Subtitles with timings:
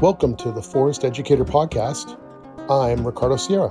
[0.00, 2.18] Welcome to the Forest Educator Podcast.
[2.70, 3.68] I'm Ricardo Sierra.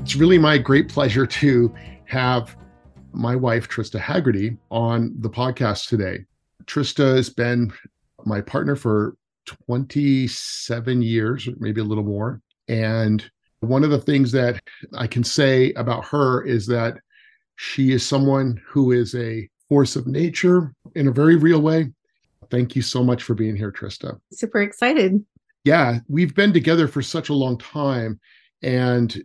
[0.00, 2.56] It's really my great pleasure to have
[3.12, 6.24] my wife, Trista Haggerty, on the podcast today.
[6.66, 7.72] Trista has been
[8.24, 9.16] my partner for
[9.46, 12.40] 27 years, maybe a little more.
[12.68, 13.28] And
[13.64, 14.60] one of the things that
[14.94, 16.98] I can say about her is that
[17.56, 21.92] she is someone who is a force of nature in a very real way.
[22.50, 24.18] Thank you so much for being here, Trista.
[24.32, 25.24] Super excited.
[25.64, 28.20] Yeah, we've been together for such a long time,
[28.62, 29.22] and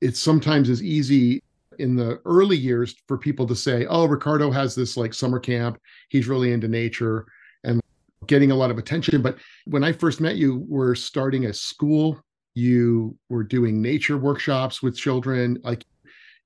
[0.00, 1.42] it's sometimes as easy
[1.78, 5.78] in the early years for people to say, "Oh, Ricardo has this like summer camp.
[6.08, 7.26] He's really into nature."
[7.64, 7.80] And
[8.26, 9.20] getting a lot of attention.
[9.20, 12.18] But when I first met you, we're starting a school
[12.56, 15.84] you were doing nature workshops with children like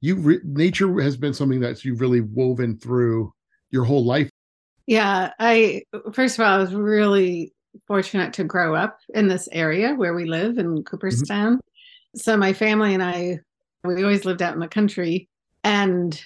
[0.00, 3.32] you re- nature has been something that you've really woven through
[3.70, 4.28] your whole life
[4.86, 5.80] yeah i
[6.12, 7.52] first of all i was really
[7.86, 10.82] fortunate to grow up in this area where we live in mm-hmm.
[10.82, 12.18] cooperstown mm-hmm.
[12.18, 13.38] so my family and i
[13.84, 15.28] we always lived out in the country
[15.62, 16.20] and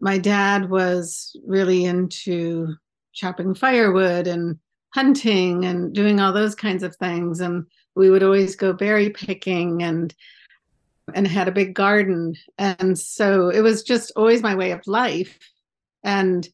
[0.00, 2.74] my dad was really into
[3.12, 4.58] chopping firewood and
[4.94, 7.64] hunting and doing all those kinds of things and
[7.98, 10.14] we would always go berry picking and
[11.14, 12.34] and had a big garden.
[12.58, 15.38] And so it was just always my way of life.
[16.04, 16.48] And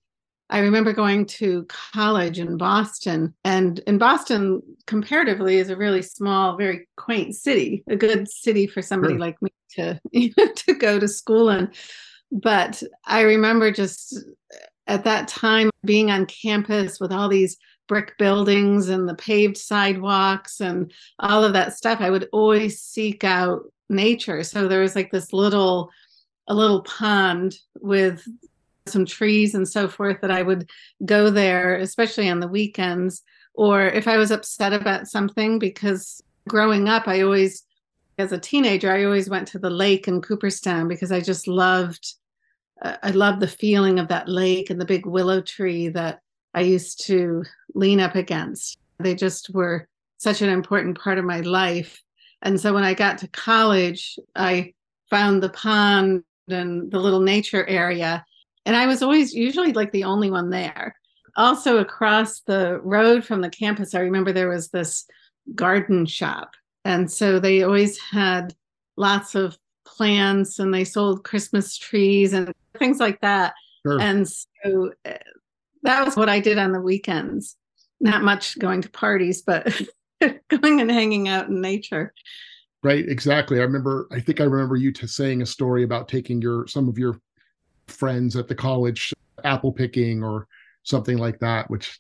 [0.51, 6.55] i remember going to college in boston and in boston comparatively is a really small
[6.59, 9.21] very quaint city a good city for somebody sure.
[9.21, 11.71] like me to you know, to go to school in.
[12.31, 14.23] But i remember just
[14.87, 20.61] at that time being on campus with all these brick buildings and the paved sidewalks
[20.61, 24.43] and all of that stuff i would always seek out nature.
[24.43, 25.91] So there was like this little
[26.47, 28.27] a little pond with
[28.87, 30.69] some trees and so forth that i would
[31.07, 33.23] go there especially on the weekends
[33.55, 37.63] or if i was upset about something because growing up i always
[38.19, 42.13] as a teenager i always went to the lake in cooperstown because i just loved
[42.83, 46.21] uh, i loved the feeling of that lake and the big willow tree that
[46.55, 47.45] I used to
[47.75, 48.79] lean up against.
[48.99, 49.89] They just were
[50.19, 52.01] such an important part of my life.
[52.43, 54.73] And so when I got to college, I
[55.11, 58.25] found the pond and the little nature area.
[58.67, 60.95] And I was always usually like the only one there.
[61.37, 65.05] Also, across the road from the campus, I remember there was this
[65.55, 66.53] garden shop.
[66.85, 68.55] And so they always had
[68.97, 73.55] lots of plants and they sold Christmas trees and things like that.
[73.85, 74.01] Sure.
[74.01, 75.19] And so eh,
[75.85, 77.57] that was what I did on the weekends.
[78.01, 79.81] Not much going to parties, but
[80.21, 82.13] going and hanging out in nature.
[82.83, 83.61] Right, exactly.
[83.61, 84.09] I remember.
[84.11, 87.19] I think I remember you to saying a story about taking your some of your
[87.87, 89.13] friends at the college
[89.45, 90.47] apple picking or
[90.83, 91.99] something like that, which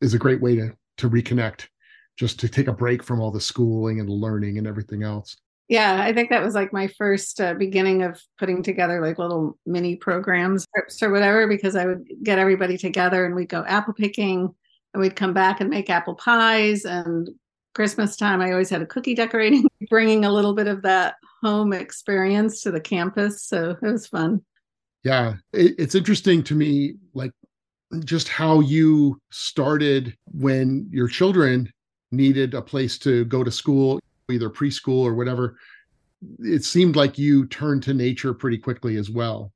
[0.00, 1.68] is a great way to to reconnect,
[2.18, 5.36] just to take a break from all the schooling and learning and everything else
[5.68, 9.58] yeah i think that was like my first uh, beginning of putting together like little
[9.66, 10.66] mini programs
[11.02, 14.54] or whatever because i would get everybody together and we'd go apple picking
[14.94, 17.30] and we'd come back and make apple pies and
[17.74, 21.72] christmas time i always had a cookie decorating bringing a little bit of that home
[21.72, 24.40] experience to the campus so it was fun.
[25.04, 27.32] Yeah it, it's interesting to me like
[28.04, 31.70] just how you started when your children
[32.10, 34.00] needed a place to go to school
[34.30, 35.56] either preschool or whatever,
[36.40, 39.52] it seemed like you turned to nature pretty quickly as well.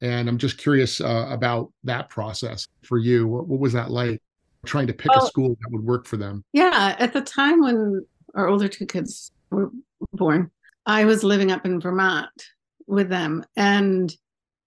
[0.00, 3.26] And I'm just curious uh, about that process for you.
[3.26, 4.22] What, what was that like?
[4.64, 6.44] Trying to pick a school that would work for them.
[6.52, 8.04] Yeah, at the time when
[8.34, 9.70] our older two kids were
[10.12, 10.50] born,
[10.86, 12.28] I was living up in Vermont
[12.86, 13.44] with them.
[13.54, 14.14] And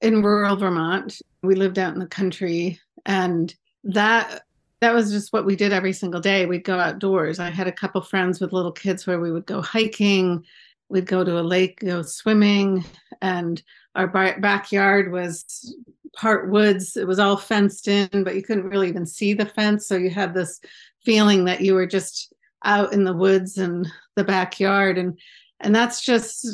[0.01, 2.79] in rural Vermont, we lived out in the country.
[3.05, 4.43] And that
[4.81, 6.45] that was just what we did every single day.
[6.45, 7.39] We'd go outdoors.
[7.39, 10.45] I had a couple friends with little kids where we would go hiking,
[10.89, 12.83] we'd go to a lake, go swimming,
[13.21, 13.61] and
[13.95, 15.75] our backyard was
[16.15, 16.95] part woods.
[16.95, 19.87] It was all fenced in, but you couldn't really even see the fence.
[19.87, 20.59] So you had this
[21.03, 22.33] feeling that you were just
[22.65, 24.97] out in the woods and the backyard.
[24.97, 25.19] And
[25.59, 26.47] and that's just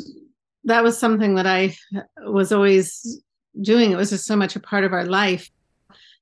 [0.63, 1.75] that was something that I
[2.25, 3.21] was always
[3.61, 3.91] doing.
[3.91, 5.49] It was just so much a part of our life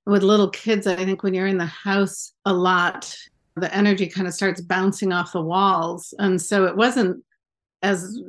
[0.06, 3.16] with little kids, I think when you're in the house a lot,
[3.56, 6.14] the energy kind of starts bouncing off the walls.
[6.20, 7.24] And so it wasn't
[7.82, 8.20] as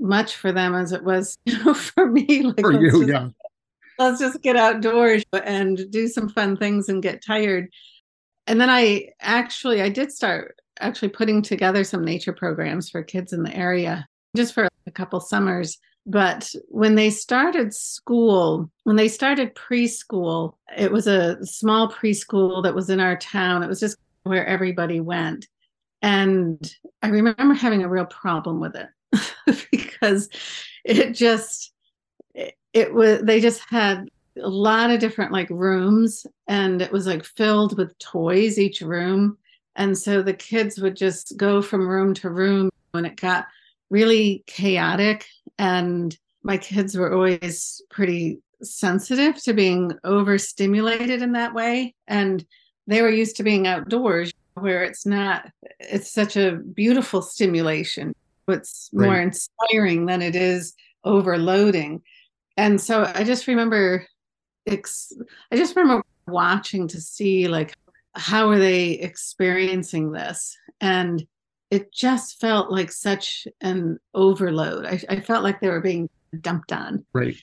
[0.00, 2.42] much for them as it was you know, for me.
[2.42, 3.28] Like, for you, just, yeah.
[3.98, 7.68] Let's just get outdoors and do some fun things and get tired.
[8.46, 13.32] And then I actually I did start actually putting together some nature programs for kids
[13.32, 19.08] in the area just for a couple summers But when they started school, when they
[19.08, 23.62] started preschool, it was a small preschool that was in our town.
[23.62, 25.46] It was just where everybody went.
[26.00, 30.28] And I remember having a real problem with it because
[30.84, 31.72] it just,
[32.34, 34.08] it, it was, they just had
[34.42, 39.38] a lot of different like rooms and it was like filled with toys each room.
[39.76, 43.46] And so the kids would just go from room to room when it got
[43.92, 45.26] really chaotic
[45.58, 52.44] and my kids were always pretty sensitive to being overstimulated in that way and
[52.86, 58.14] they were used to being outdoors where it's not it's such a beautiful stimulation.
[58.48, 59.06] It's right.
[59.06, 60.74] more inspiring than it is
[61.04, 62.02] overloading.
[62.56, 64.06] And so i just remember
[64.66, 65.12] ex-
[65.50, 67.74] i just remember watching to see like
[68.14, 70.56] how are they experiencing this?
[70.80, 71.26] And
[71.72, 74.84] it just felt like such an overload.
[74.84, 77.06] I, I felt like they were being dumped on.
[77.14, 77.34] Right.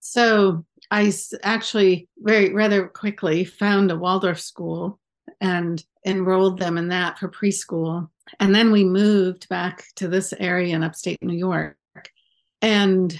[0.00, 1.10] So I
[1.42, 5.00] actually very rather quickly found a Waldorf school
[5.40, 8.10] and enrolled them in that for preschool.
[8.38, 11.78] And then we moved back to this area in upstate New York.
[12.60, 13.18] And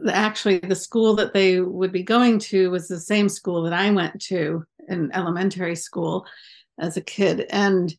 [0.00, 3.74] the, actually, the school that they would be going to was the same school that
[3.74, 6.24] I went to in elementary school
[6.78, 7.44] as a kid.
[7.50, 7.94] And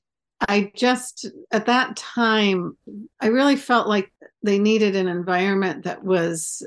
[0.48, 2.78] I just, at that time,
[3.20, 4.12] I really felt like
[4.44, 6.66] they needed an environment that was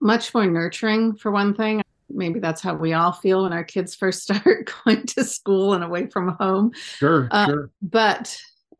[0.00, 1.82] much more nurturing, for one thing.
[2.08, 5.82] Maybe that's how we all feel when our kids first start going to school and
[5.82, 6.72] away from home.
[6.74, 7.70] Sure, uh, sure.
[7.80, 8.36] But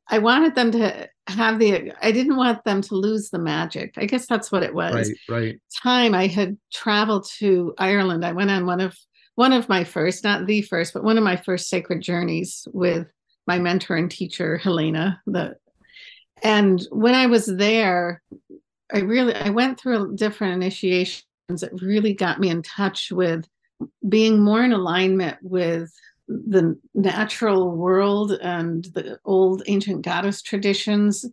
[0.09, 3.95] I wanted them to have the, I didn't want them to lose the magic.
[3.97, 4.95] I guess that's what it was.
[5.29, 5.61] Right, right.
[5.83, 8.25] Time I had traveled to Ireland.
[8.25, 8.97] I went on one of,
[9.35, 13.07] one of my first, not the first, but one of my first sacred journeys with
[13.47, 15.21] my mentor and teacher Helena.
[15.27, 15.57] The
[16.43, 18.23] and when I was there,
[18.93, 23.47] I really I went through different initiations that really got me in touch with
[24.09, 25.93] being more in alignment with
[26.29, 31.25] the natural world and the old ancient goddess traditions.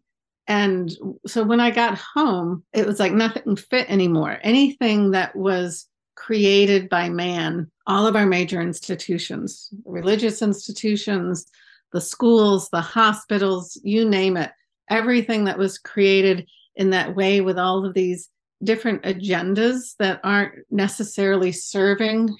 [0.47, 0.91] And
[1.27, 4.39] so when I got home, it was like nothing fit anymore.
[4.41, 11.45] Anything that was created by man, all of our major institutions, religious institutions,
[11.91, 14.51] the schools, the hospitals, you name it,
[14.89, 18.29] everything that was created in that way with all of these
[18.63, 22.35] different agendas that aren't necessarily serving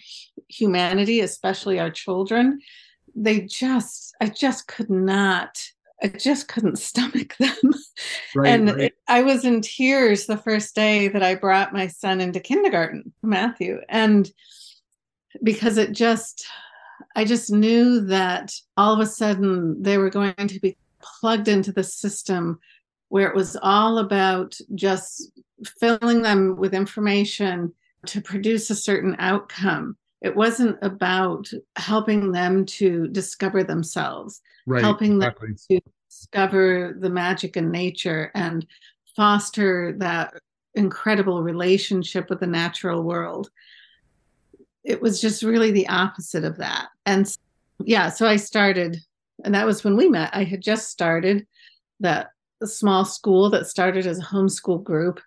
[0.49, 2.59] humanity, especially our children.
[3.15, 5.61] They just, I just could not,
[6.01, 7.73] I just couldn't stomach them.
[8.35, 8.93] Right, and right.
[9.07, 13.79] I was in tears the first day that I brought my son into kindergarten, Matthew.
[13.87, 14.29] And
[15.43, 16.45] because it just,
[17.15, 21.71] I just knew that all of a sudden they were going to be plugged into
[21.71, 22.59] the system
[23.09, 25.31] where it was all about just
[25.79, 27.73] filling them with information
[28.05, 29.97] to produce a certain outcome.
[30.21, 35.47] It wasn't about helping them to discover themselves, right, helping exactly.
[35.47, 38.65] them to discover the magic in nature and
[39.15, 40.33] foster that
[40.75, 43.49] incredible relationship with the natural world
[44.83, 46.87] it was just really the opposite of that.
[47.05, 47.31] And
[47.83, 48.97] yeah, so I started,
[49.43, 50.29] and that was when we met.
[50.33, 51.45] I had just started
[51.99, 52.29] that
[52.63, 55.21] small school that started as a homeschool group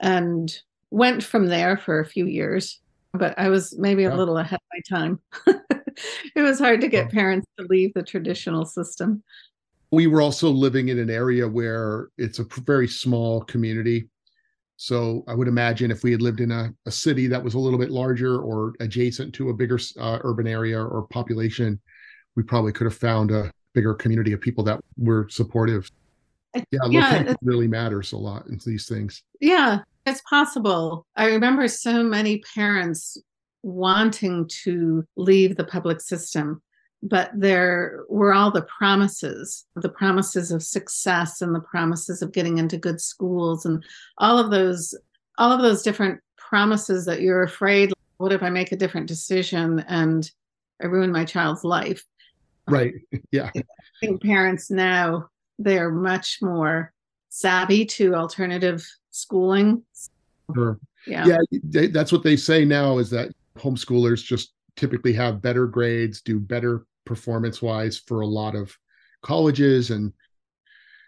[0.00, 0.54] and
[0.90, 2.80] went from there for a few years.
[3.14, 5.20] But I was maybe a little ahead of my time.
[6.34, 9.22] it was hard to get parents to leave the traditional system.
[9.90, 14.08] We were also living in an area where it's a very small community
[14.82, 17.58] so I would imagine if we had lived in a, a city that was a
[17.60, 21.80] little bit larger or adjacent to a bigger uh, urban area or population,
[22.34, 25.88] we probably could have found a bigger community of people that were supportive.
[26.56, 29.22] Yeah, yeah location really matters a lot in these things.
[29.40, 31.06] Yeah, it's possible.
[31.14, 33.16] I remember so many parents
[33.62, 36.60] wanting to leave the public system
[37.02, 42.58] but there were all the promises the promises of success and the promises of getting
[42.58, 43.84] into good schools and
[44.18, 44.94] all of those
[45.38, 49.84] all of those different promises that you're afraid what if i make a different decision
[49.88, 50.30] and
[50.82, 52.04] i ruin my child's life?
[52.68, 52.94] Right.
[53.30, 53.50] Yeah.
[53.54, 53.62] I
[54.00, 55.28] think parents now
[55.58, 56.92] they're much more
[57.30, 59.82] savvy to alternative schooling.
[60.54, 60.78] Sure.
[61.06, 61.26] yeah.
[61.26, 66.20] Yeah they, that's what they say now is that homeschoolers just typically have better grades
[66.20, 68.76] do better performance wise for a lot of
[69.22, 69.90] colleges.
[69.90, 70.12] And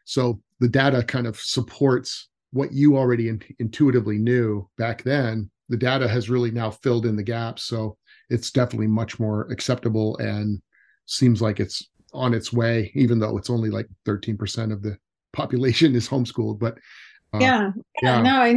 [0.04, 5.50] so the data kind of supports what you already in, intuitively knew back then.
[5.68, 7.64] The data has really now filled in the gaps.
[7.64, 7.96] So
[8.30, 10.60] it's definitely much more acceptable and
[11.06, 14.96] seems like it's on its way even though it's only like 13% of the
[15.32, 16.58] population is homeschooled.
[16.58, 16.78] But
[17.32, 17.72] uh, yeah.
[18.02, 18.56] yeah no i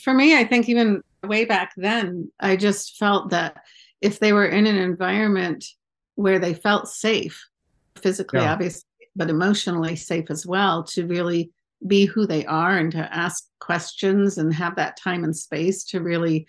[0.00, 3.56] for me, I think even way back then, I just felt that
[4.00, 5.64] if they were in an environment
[6.14, 7.48] where they felt safe,
[7.96, 8.52] physically, yeah.
[8.52, 11.50] obviously, but emotionally safe as well, to really
[11.86, 16.00] be who they are and to ask questions and have that time and space to
[16.00, 16.46] really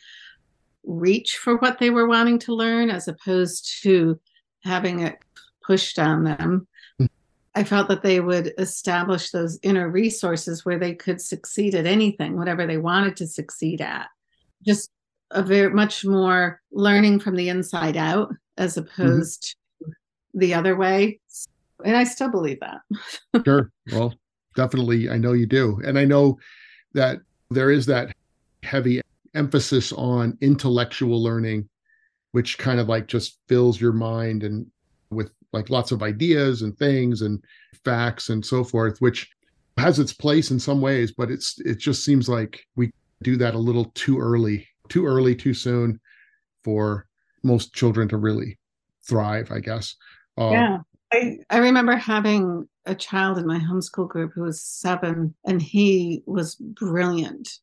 [0.84, 4.20] reach for what they were wanting to learn as opposed to
[4.64, 5.18] having it
[5.66, 6.68] pushed on them.
[7.00, 7.06] Hmm.
[7.56, 12.38] I felt that they would establish those inner resources where they could succeed at anything,
[12.38, 14.08] whatever they wanted to succeed at.
[14.66, 14.92] Just
[15.32, 19.02] a very much more learning from the inside out as mm-hmm.
[19.02, 19.92] opposed mm-hmm.
[19.92, 19.96] to
[20.34, 21.20] the other way.
[21.84, 22.82] And I still believe that.
[23.46, 23.72] sure.
[23.92, 24.14] Well,
[24.56, 25.10] definitely.
[25.10, 25.82] I know you do.
[25.86, 26.38] And I know
[26.94, 27.20] that
[27.50, 28.14] there is that
[28.64, 29.02] heavy
[29.34, 31.68] emphasis on intellectual learning,
[32.32, 34.66] which kind of like just fills your mind and
[35.10, 37.44] with like lots of ideas and things and
[37.84, 39.30] facts and so forth, which
[39.78, 42.92] has its place in some ways, but it's it just seems like we
[43.22, 46.00] do that a little too early, too early, too soon
[46.64, 47.08] for
[47.44, 48.58] most children to really
[49.08, 49.96] thrive, I guess.
[50.38, 50.78] Um, yeah.
[51.12, 56.22] I, I remember having a child in my homeschool group who was seven and he
[56.26, 57.60] was brilliant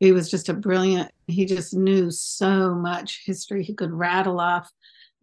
[0.00, 4.70] he was just a brilliant he just knew so much history he could rattle off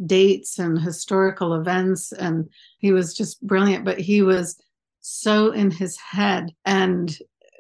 [0.06, 2.50] dates and historical events and
[2.80, 4.58] he was just brilliant but he was
[5.02, 7.18] so in his head and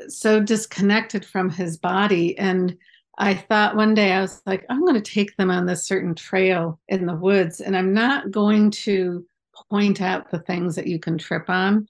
[0.08, 2.75] so disconnected from his body and
[3.17, 6.15] i thought one day i was like i'm going to take them on this certain
[6.15, 9.25] trail in the woods and i'm not going to
[9.69, 11.88] point out the things that you can trip on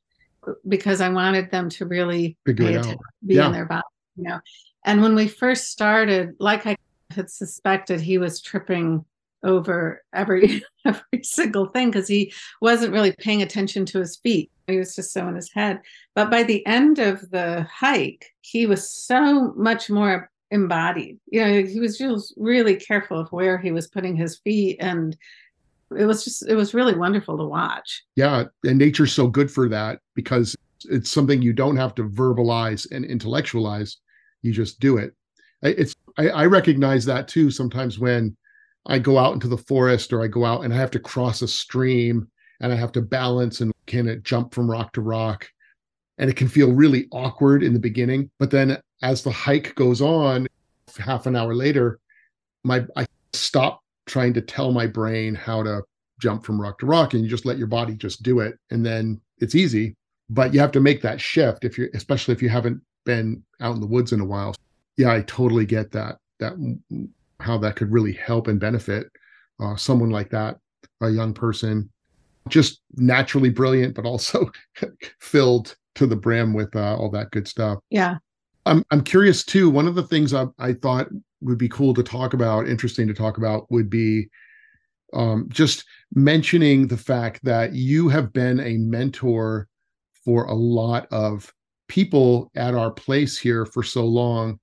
[0.68, 2.82] because i wanted them to really Figure
[3.26, 3.48] be yeah.
[3.48, 3.84] in their body
[4.16, 4.40] you know
[4.86, 6.78] and when we first started, like I
[7.10, 9.04] had suspected, he was tripping
[9.44, 14.52] over every every single thing because he wasn't really paying attention to his feet.
[14.68, 15.82] He was just so in his head.
[16.14, 21.20] But by the end of the hike, he was so much more embodied.
[21.28, 25.16] You know, he was just really careful of where he was putting his feet and
[25.96, 28.04] it was just it was really wonderful to watch.
[28.16, 30.56] Yeah, and nature's so good for that because
[30.90, 33.98] it's something you don't have to verbalize and intellectualize
[34.42, 35.14] you just do it
[35.62, 38.36] it's I, I, recognize that too sometimes when
[38.86, 41.42] i go out into the forest or i go out and i have to cross
[41.42, 42.30] a stream
[42.62, 45.48] and i have to balance and can it jump from rock to rock
[46.18, 50.02] and it can feel really awkward in the beginning but then as the hike goes
[50.02, 50.48] on
[50.98, 52.00] half an hour later
[52.64, 55.82] my i stop trying to tell my brain how to
[56.20, 58.86] jump from rock to rock and you just let your body just do it and
[58.86, 59.96] then it's easy
[60.30, 63.76] but you have to make that shift if you especially if you haven't been out
[63.76, 64.54] in the woods in a while.
[64.98, 66.18] Yeah, I totally get that.
[66.40, 66.54] That
[67.40, 69.08] how that could really help and benefit
[69.62, 70.58] uh, someone like that,
[71.02, 71.90] a young person,
[72.50, 74.50] just naturally brilliant, but also
[75.20, 77.80] filled to the brim with uh, all that good stuff.
[77.90, 78.18] Yeah.
[78.66, 79.70] I'm I'm curious too.
[79.70, 81.08] One of the things I, I thought
[81.42, 84.28] would be cool to talk about, interesting to talk about, would be
[85.14, 89.68] um, just mentioning the fact that you have been a mentor
[90.24, 91.52] for a lot of
[91.88, 94.60] people at our place here for so long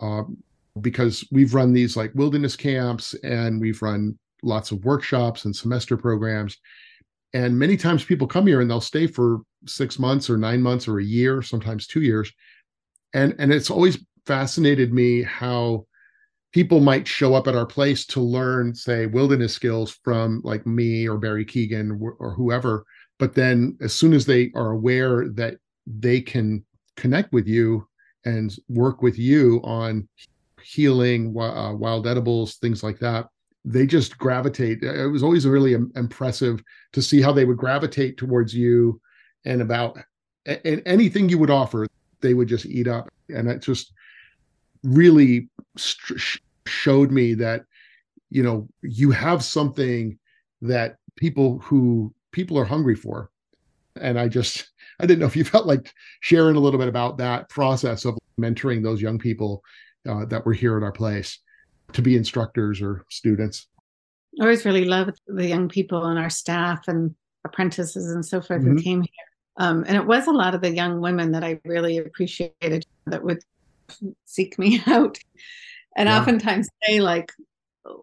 [0.00, 0.22] uh,
[0.80, 5.96] because we've run these like wilderness camps and we've run lots of workshops and semester
[5.96, 6.56] programs
[7.34, 10.88] and many times people come here and they'll stay for six months or nine months
[10.88, 12.32] or a year sometimes two years
[13.14, 15.86] and and it's always fascinated me how
[16.52, 21.08] people might show up at our place to learn say wilderness skills from like me
[21.08, 22.84] or barry keegan or, whoever.
[23.18, 26.64] But then as soon as they are aware that they can
[26.96, 27.86] connect with you
[28.24, 30.08] and work with you on
[30.62, 33.26] healing uh, wild edibles things like that
[33.64, 34.82] they just gravitate.
[34.82, 39.00] It was always really impressive to see how they would gravitate towards you
[39.44, 39.98] and about
[40.46, 41.86] and anything you would offer
[42.22, 43.92] they would just eat up and it just
[44.82, 47.64] really st- showed me that
[48.30, 50.18] you know you have something
[50.60, 53.30] that people who people are hungry for
[54.00, 57.18] and i just I didn't know if you felt like sharing a little bit about
[57.18, 59.62] that process of mentoring those young people
[60.08, 61.38] uh, that were here at our place
[61.92, 63.66] to be instructors or students.
[64.40, 67.14] I always really loved the young people and our staff and
[67.44, 68.76] apprentices and so forth mm-hmm.
[68.76, 69.31] who came here.
[69.56, 73.22] Um, and it was a lot of the young women that I really appreciated that
[73.22, 73.42] would
[74.24, 75.18] seek me out
[75.96, 76.18] and yeah.
[76.18, 77.30] oftentimes say like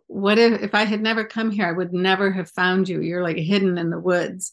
[0.05, 3.23] what if if i had never come here i would never have found you you're
[3.23, 4.51] like hidden in the woods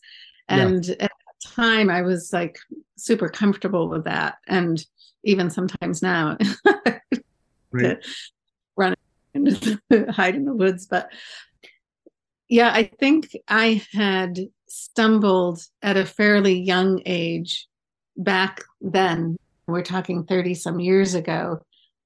[0.49, 1.11] and yeah at
[1.43, 2.59] the time I was like
[2.97, 4.37] super comfortable with that.
[4.47, 4.85] And
[5.25, 6.37] even sometimes now
[7.71, 8.05] right.
[8.77, 8.95] run
[9.35, 10.87] and hide in the woods.
[10.87, 11.11] But
[12.49, 14.39] yeah, I think I had
[14.69, 17.67] stumbled at a fairly young age
[18.17, 19.37] back then.
[19.67, 21.61] We're talking 30 some years ago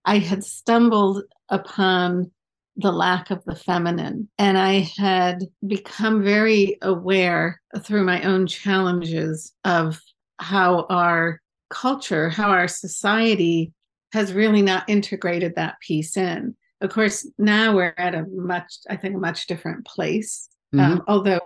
[0.04, 2.30] I had stumbled upon
[2.76, 4.28] the lack of the feminine.
[4.38, 10.00] And I had become very aware through my own challenges of
[10.38, 13.72] how our culture, how our society
[14.12, 16.56] has really not integrated that piece in.
[16.80, 20.48] Of course, now we're at a much, I think, a much different place.
[20.74, 20.92] Mm-hmm.
[20.92, 21.40] Um, although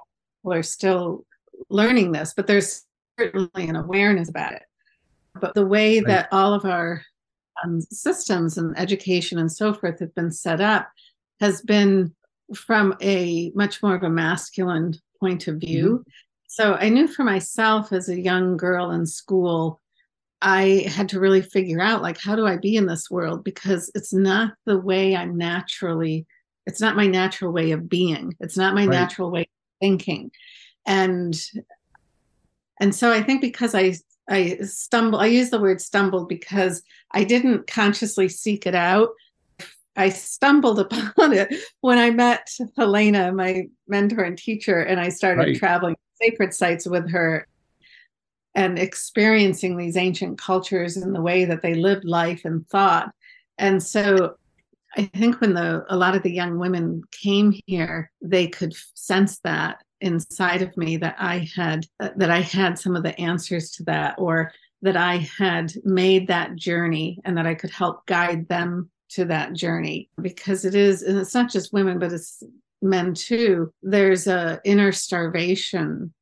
[0.44, 1.24] we're still
[1.70, 2.84] learning this, but there's
[3.18, 4.62] certainly an awareness about it.
[5.40, 6.06] But the way right.
[6.06, 7.02] that all of our
[7.64, 10.88] um, systems and education and so forth have been set up
[11.40, 12.14] has been
[12.54, 15.98] from a much more of a masculine point of view.
[15.98, 16.10] Mm-hmm.
[16.46, 19.80] So I knew for myself as a young girl in school,
[20.40, 23.90] I had to really figure out like how do I be in this world because
[23.94, 26.26] it's not the way I'm naturally
[26.66, 28.34] it's not my natural way of being.
[28.40, 28.90] It's not my right.
[28.90, 29.48] natural way
[29.84, 30.30] thinking.
[30.86, 31.34] And
[32.80, 33.96] and so I think because I
[34.28, 39.10] I stumble I use the word stumbled because I didn't consciously seek it out.
[39.96, 42.48] I stumbled upon it when I met
[42.78, 45.56] Helena, my mentor and teacher, and I started right.
[45.56, 47.46] traveling sacred sites with her
[48.54, 53.12] and experiencing these ancient cultures and the way that they lived life and thought.
[53.58, 54.36] And so
[54.96, 59.38] I think when the a lot of the young women came here, they could sense
[59.40, 63.70] that inside of me that I had uh, that I had some of the answers
[63.72, 68.48] to that or that I had made that journey and that I could help guide
[68.48, 70.10] them to that journey.
[70.20, 72.42] Because it is and it's not just women but it's
[72.82, 73.72] men too.
[73.82, 76.12] There's a inner starvation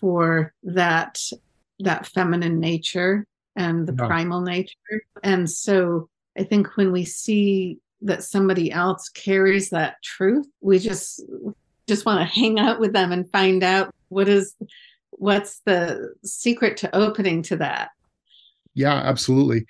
[0.00, 1.20] for that
[1.80, 4.06] that feminine nature and the yeah.
[4.06, 5.04] primal nature.
[5.22, 6.08] And so
[6.38, 10.46] i think when we see that somebody else carries that truth.
[10.60, 11.22] We just
[11.86, 14.54] just want to hang out with them and find out what is
[15.10, 17.90] what's the secret to opening to that.
[18.74, 19.66] Yeah absolutely.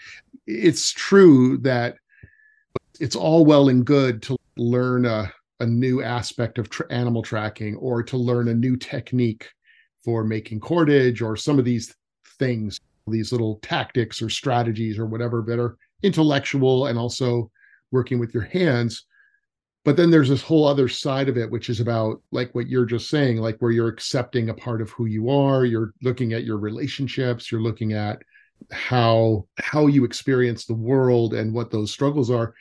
[0.46, 1.96] It's true that
[3.00, 7.76] it's all well and good to learn a, a new aspect of tra- animal tracking
[7.76, 9.48] or to learn a new technique
[10.04, 11.94] for making cordage or some of these
[12.38, 17.50] things, these little tactics or strategies or whatever that are intellectual and also
[17.90, 19.04] working with your hands.
[19.84, 22.84] But then there's this whole other side of it, which is about like what you're
[22.84, 26.44] just saying, like where you're accepting a part of who you are, you're looking at
[26.44, 28.20] your relationships, you're looking at
[28.70, 32.54] how how you experience the world and what those struggles are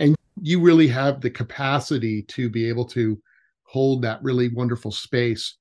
[0.00, 3.20] and you really have the capacity to be able to
[3.64, 5.56] hold that really wonderful space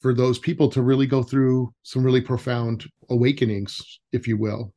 [0.00, 4.72] for those people to really go through some really profound awakenings if you will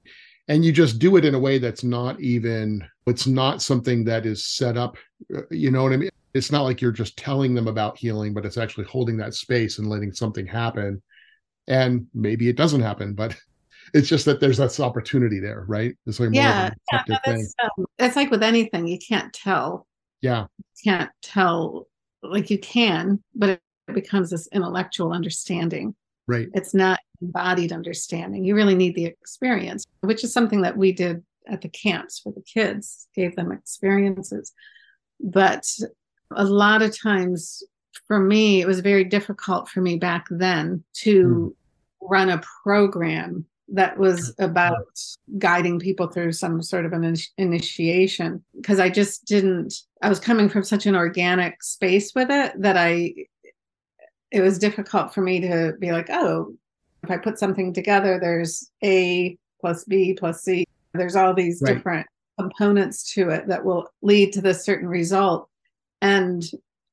[0.52, 4.26] and you just do it in a way that's not even it's not something that
[4.26, 4.98] is set up
[5.36, 8.34] uh, you know what i mean it's not like you're just telling them about healing
[8.34, 11.02] but it's actually holding that space and letting something happen
[11.68, 13.36] and maybe it doesn't happen but
[13.94, 15.96] it's just that there's this opportunity there, right?
[16.06, 19.88] It's like yeah, yeah that's, um, it's like with anything, you can't tell.
[20.22, 21.88] Yeah, you can't tell
[22.24, 23.62] like you can, but it
[23.94, 25.96] becomes this intellectual understanding.
[26.28, 26.48] Right.
[26.54, 28.46] It's not embodied understanding.
[28.46, 32.32] You really need the experience, which is something that we did at the camps for
[32.32, 34.54] the kids, gave them experiences.
[35.20, 35.68] But
[36.32, 37.64] a lot of times
[38.08, 42.08] for me, it was very difficult for me back then to mm.
[42.10, 45.00] run a program that was about
[45.38, 50.50] guiding people through some sort of an initiation because I just didn't I was coming
[50.50, 53.14] from such an organic space with it that I
[54.32, 56.54] it was difficult for me to be like oh
[57.04, 61.76] if I put something together there's A plus B plus C there's all these right.
[61.76, 62.08] different
[62.40, 65.48] components to it that will lead to this certain result
[66.02, 66.44] and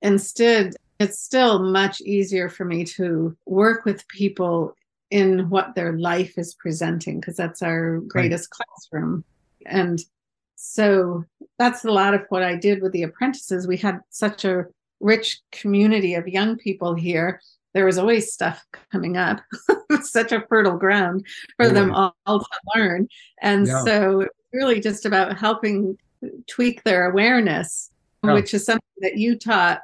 [0.03, 4.75] instead it's still much easier for me to work with people
[5.11, 8.67] in what their life is presenting because that's our greatest right.
[8.67, 9.25] classroom
[9.65, 10.01] and
[10.57, 11.25] so
[11.59, 14.67] that's a lot of what i did with the apprentices we had such a
[15.01, 17.41] rich community of young people here
[17.75, 19.41] there was always stuff coming up
[20.03, 21.25] such a fertile ground
[21.57, 23.07] for them all, all, to learn
[23.43, 23.85] and yeah.
[23.85, 25.97] so really just about helping
[26.49, 27.91] tweak their awareness
[28.25, 28.33] yeah.
[28.33, 29.81] which is something that you taught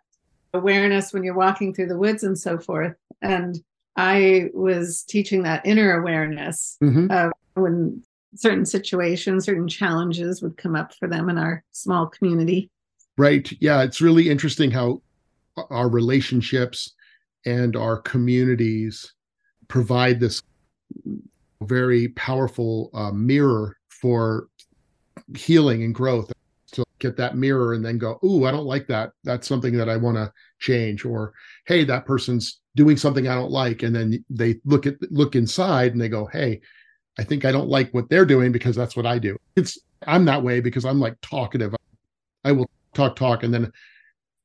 [0.55, 3.62] awareness when you're walking through the woods and so forth and
[3.96, 7.11] I was teaching that inner awareness mm-hmm.
[7.11, 8.03] of when
[8.35, 12.70] certain situations, certain challenges would come up for them in our small community.
[13.16, 13.50] Right.
[13.61, 13.83] Yeah.
[13.83, 15.00] It's really interesting how
[15.70, 16.94] our relationships
[17.46, 19.12] and our communities
[19.68, 20.42] provide this
[21.62, 24.48] very powerful uh, mirror for
[25.36, 26.32] healing and growth
[26.72, 29.12] to get that mirror and then go, "Ooh, I don't like that.
[29.22, 31.32] That's something that I want to change." Or,
[31.66, 35.92] "Hey, that person's doing something I don't like," and then they look at look inside
[35.92, 36.60] and they go, "Hey,
[37.18, 39.36] I think I don't like what they're doing because that's what I do.
[39.56, 41.74] It's I'm that way because I'm like talkative.
[42.44, 43.72] I will talk, talk, and then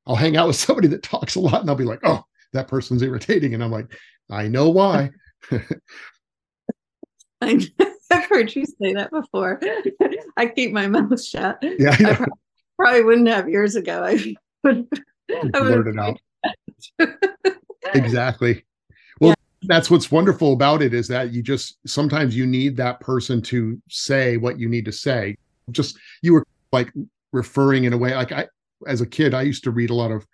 [0.08, 2.68] I'll hang out with somebody that talks a lot and I'll be like, oh, that
[2.68, 3.54] person's irritating.
[3.54, 3.92] And I'm like,
[4.30, 5.12] I know why.
[7.42, 9.60] I've heard you say that before.
[10.38, 11.60] I keep my mouth shut.
[11.62, 12.26] Yeah, I, I
[12.78, 14.04] probably wouldn't have years ago.
[14.04, 14.88] I would
[15.30, 16.20] I blurt it out.
[17.94, 18.66] exactly.
[19.22, 19.36] Well, yeah.
[19.64, 23.78] that's what's wonderful about it is that you just sometimes you need that person to
[23.90, 25.36] say what you need to say.
[25.72, 26.94] Just you were like
[27.34, 28.48] referring in a way like I
[28.88, 30.26] as a kid I used to read a lot of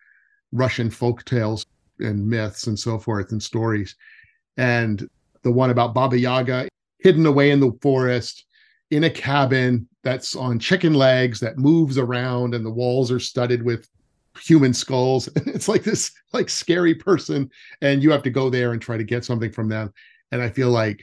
[0.52, 1.66] Russian folk tales
[2.00, 3.96] and myths and so forth and stories.
[4.58, 5.08] And
[5.44, 6.68] the one about Baba Yaga
[7.00, 8.46] hidden away in the forest
[8.92, 13.64] in a cabin that's on chicken legs that moves around and the walls are studded
[13.64, 13.88] with
[14.40, 15.30] human skulls.
[15.48, 17.50] It's like this like scary person
[17.82, 19.94] and you have to go there and try to get something from them.
[20.32, 21.02] And i feel like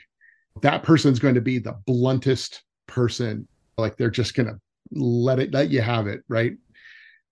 [0.60, 3.48] that person's going to be the bluntest person.
[3.78, 4.60] Like they're just going to
[4.92, 6.52] let it let you have it right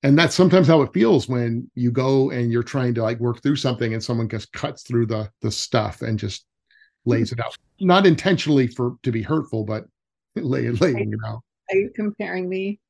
[0.02, 3.42] and that's sometimes how it feels when you go and you're trying to like work
[3.42, 6.46] through something and someone just cuts through the the stuff and just
[7.04, 7.12] hmm.
[7.12, 7.56] lays it out.
[7.80, 9.84] Not intentionally for to be hurtful but
[10.36, 11.42] lay, laying it out.
[11.70, 12.80] are you comparing me?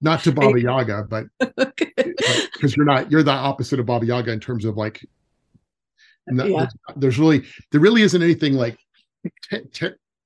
[0.00, 1.26] Not to baba yaga but
[1.56, 5.04] because you're not you're the opposite of baba yaga in terms of like
[6.30, 6.46] yeah.
[6.46, 8.78] there's, there's, really there really isn't anything like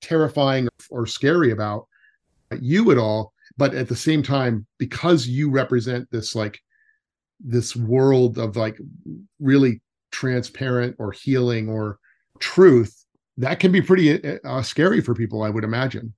[0.00, 1.86] terrifying or, or scary about
[2.60, 6.60] you at all but at the same time because you represent this like
[7.40, 8.78] this world of like
[9.40, 11.98] really transparent or healing or
[12.38, 13.04] truth
[13.38, 16.12] that can be pretty uh, uh, scary for people i would imagine.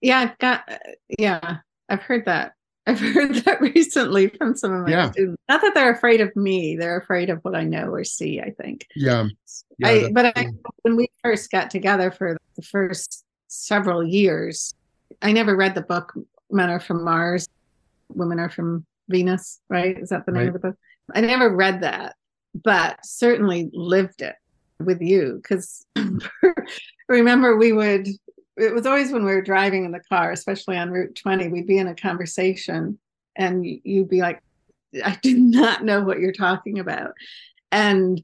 [0.00, 0.78] Yeah i've got uh,
[1.18, 2.52] yeah i've heard that.
[2.86, 5.10] I've heard that recently from some of my yeah.
[5.10, 5.40] students.
[5.48, 8.50] Not that they're afraid of me they're afraid of what i know or see i
[8.50, 8.86] think.
[8.94, 9.28] Yeah,
[9.78, 10.48] yeah I, but I,
[10.82, 14.74] when we first got together for the first several years
[15.22, 16.12] i never read the book
[16.54, 17.48] men are from Mars,
[18.08, 19.98] women are from Venus, right?
[19.98, 20.48] Is that the name right.
[20.48, 20.76] of the book?
[21.14, 22.14] I never read that,
[22.54, 24.36] but certainly lived it
[24.80, 25.86] with you because
[27.08, 28.08] remember we would
[28.56, 31.66] it was always when we were driving in the car especially on route 20 we'd
[31.66, 32.98] be in a conversation
[33.36, 34.42] and you'd be like
[35.04, 37.12] i do not know what you're talking about
[37.70, 38.22] and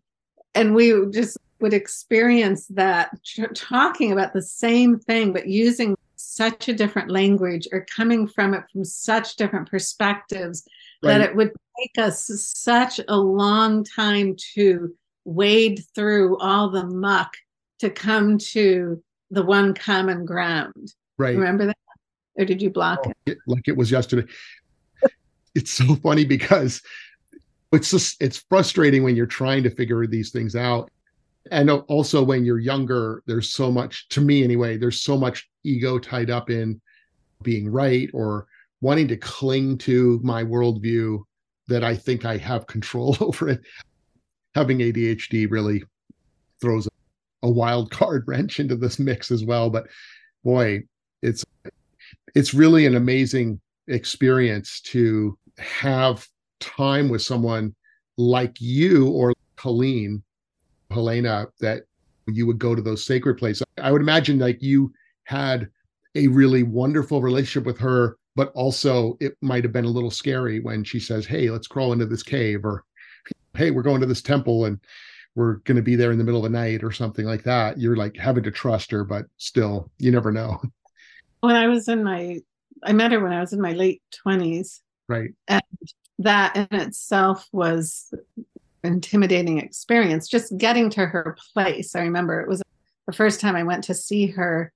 [0.55, 3.11] and we just would experience that
[3.55, 8.63] talking about the same thing but using such a different language or coming from it
[8.73, 10.67] from such different perspectives
[11.03, 11.19] right.
[11.19, 14.95] that it would take us such a long time to
[15.25, 17.33] wade through all the muck
[17.79, 20.95] to come to the one common ground.
[21.19, 21.37] Right.
[21.37, 21.77] Remember that?
[22.39, 23.39] Or did you block oh, it?
[23.47, 24.31] Like it was yesterday.
[25.55, 26.83] it's so funny because
[27.73, 30.91] it's just it's frustrating when you're trying to figure these things out
[31.51, 35.99] and also when you're younger there's so much to me anyway there's so much ego
[35.99, 36.81] tied up in
[37.43, 38.47] being right or
[38.81, 41.19] wanting to cling to my worldview
[41.69, 43.61] that i think i have control over it.
[44.55, 45.83] Having adhd really
[46.61, 46.87] throws
[47.43, 49.87] a, wild card wrench into this mix as well but
[50.45, 50.83] boy
[51.23, 51.45] it's
[52.35, 56.27] it's really an amazing experience to have
[56.61, 57.75] time with someone
[58.17, 60.23] like you or Helene
[60.91, 61.85] Helena that
[62.27, 63.65] you would go to those sacred places.
[63.79, 64.93] I would imagine like you
[65.25, 65.69] had
[66.15, 70.61] a really wonderful relationship with her, but also it might have been a little scary
[70.61, 72.85] when she says, Hey, let's crawl into this cave, or
[73.55, 74.79] Hey, we're going to this temple and
[75.35, 77.79] we're going to be there in the middle of the night, or something like that.
[77.79, 80.61] You're like having to trust her, but still, you never know.
[81.43, 82.41] When I was in my,
[82.85, 84.81] I met her when I was in my late 20s.
[85.09, 85.31] Right.
[85.49, 85.63] And
[86.19, 88.13] that in itself was
[88.83, 92.63] intimidating experience just getting to her place i remember it was
[93.07, 94.73] the first time i went to see her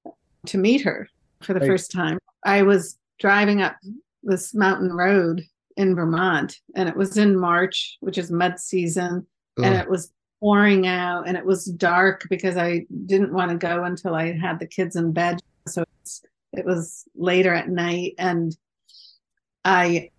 [0.46, 1.08] to meet her
[1.40, 1.68] for the right.
[1.68, 3.76] first time i was driving up
[4.22, 5.42] this mountain road
[5.76, 9.26] in vermont and it was in march which is mud season
[9.58, 9.64] Ugh.
[9.64, 13.84] and it was pouring out and it was dark because i didn't want to go
[13.84, 15.84] until i had the kids in bed so
[16.52, 18.56] it was later at night and
[19.64, 20.10] i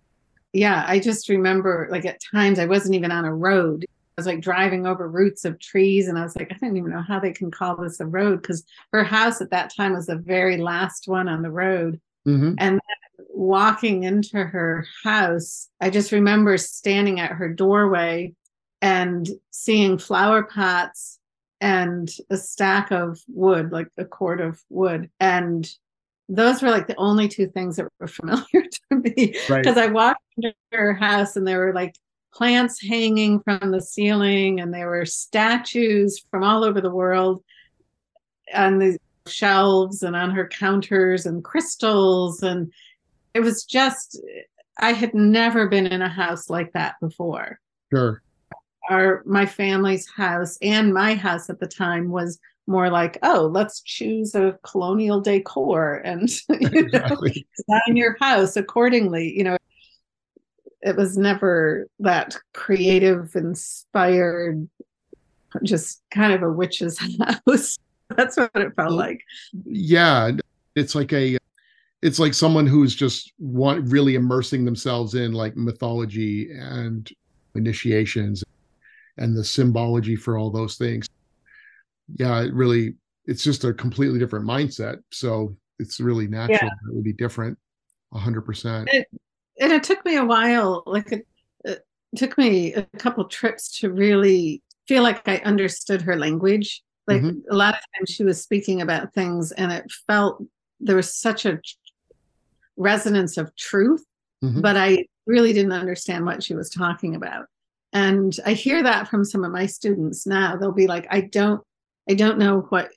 [0.56, 3.84] yeah, I just remember like at times I wasn't even on a road.
[3.84, 6.90] I was like driving over roots of trees, and I was like, I don't even
[6.90, 10.06] know how they can call this a road because her house at that time was
[10.06, 12.00] the very last one on the road.
[12.26, 12.54] Mm-hmm.
[12.58, 12.80] And
[13.28, 18.32] walking into her house, I just remember standing at her doorway
[18.80, 21.18] and seeing flower pots
[21.60, 25.70] and a stack of wood, like a cord of wood, and
[26.28, 29.78] those were like the only two things that were familiar to me because right.
[29.78, 31.94] I walked into her house and there were like
[32.34, 37.42] plants hanging from the ceiling and there were statues from all over the world
[38.54, 42.42] on the shelves and on her counters and crystals.
[42.42, 42.72] And
[43.34, 44.20] it was just,
[44.78, 47.58] I had never been in a house like that before.
[47.92, 48.22] Sure.
[48.90, 53.80] Our, my family's house and my house at the time was more like, oh, let's
[53.80, 57.46] choose a colonial decor and you exactly.
[57.68, 59.36] know, design your house accordingly.
[59.36, 59.56] You know,
[60.82, 64.68] it was never that creative, inspired,
[65.62, 66.98] just kind of a witch's
[67.46, 67.78] house.
[68.16, 69.20] That's what it felt like.
[69.64, 70.32] Yeah,
[70.74, 71.38] it's like a
[72.02, 77.10] it's like someone who's just want really immersing themselves in like mythology and
[77.54, 78.44] initiations
[79.16, 81.08] and the symbology for all those things
[82.14, 82.94] yeah, it really
[83.26, 84.98] it's just a completely different mindset.
[85.10, 86.90] So it's really natural yeah.
[86.90, 87.58] it would be different
[88.14, 88.88] hundred percent.
[89.58, 91.26] And it took me a while, like it,
[91.64, 91.84] it
[92.16, 96.82] took me a couple trips to really feel like I understood her language.
[97.06, 97.40] Like mm-hmm.
[97.50, 100.42] a lot of times she was speaking about things and it felt
[100.80, 101.60] there was such a
[102.76, 104.04] resonance of truth,
[104.42, 104.60] mm-hmm.
[104.60, 107.46] but I really didn't understand what she was talking about.
[107.92, 110.56] And I hear that from some of my students now.
[110.56, 111.62] They'll be like, I don't
[112.08, 112.90] I don't know what,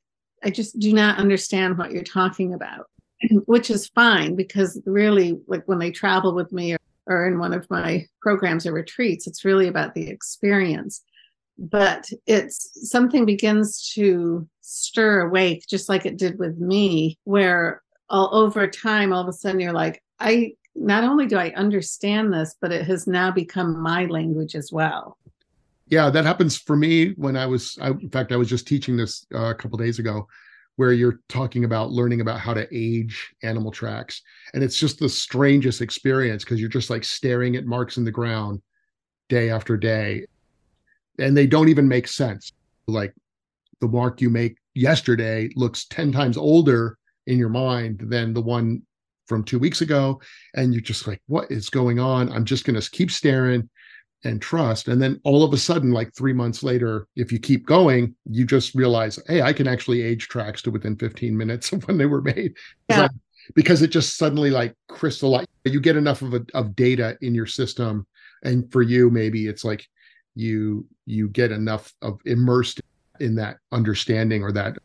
[0.43, 2.87] I just do not understand what you're talking about,
[3.45, 7.53] which is fine because really, like when they travel with me or, or in one
[7.53, 11.01] of my programs or retreats, it's really about the experience.
[11.57, 18.33] But it's something begins to stir awake, just like it did with me, where all
[18.33, 22.55] over time, all of a sudden you're like, I not only do I understand this,
[22.61, 25.17] but it has now become my language as well
[25.89, 28.97] yeah that happens for me when i was I, in fact i was just teaching
[28.97, 30.28] this uh, a couple days ago
[30.80, 34.21] where you're talking about learning about how to age animal tracks.
[34.54, 38.13] And it's just the strangest experience because you're just like staring at marks in the
[38.13, 38.62] ground
[39.28, 40.25] day after day.
[41.19, 42.54] And they don't even make sense.
[42.88, 43.13] Like
[43.82, 46.97] the mark you make yesterday looks 10 times older
[47.28, 48.82] in your mind than the one
[49.28, 50.21] from two weeks ago.
[50.56, 52.32] And you're just like what is going on?
[52.32, 53.69] I'm just going to keep staring
[54.23, 54.88] and trust.
[54.88, 58.45] And then all of a sudden, like three months later, if you keep going, you
[58.45, 62.05] just realize, hey, I can actually age tracks to within 15 minutes of when they
[62.05, 62.53] were made.
[62.89, 63.08] Yeah.
[63.55, 65.47] Because it just suddenly like crystallize.
[65.63, 68.05] You get enough of a, of data in your system,
[68.43, 69.88] and for you, maybe it's like
[70.36, 72.82] you you get enough of immersed
[73.19, 74.77] in that understanding or that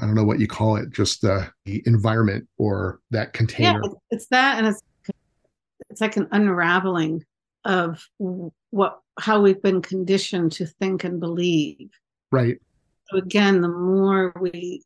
[0.00, 3.80] I don't know what you call it, just the, the environment or that container.
[3.82, 4.80] Yeah, it's that, and it's
[5.90, 7.24] it's like an unraveling
[7.64, 8.06] of
[8.70, 11.90] what how we've been conditioned to think and believe.
[12.32, 12.58] Right.
[13.08, 14.82] So again, the more we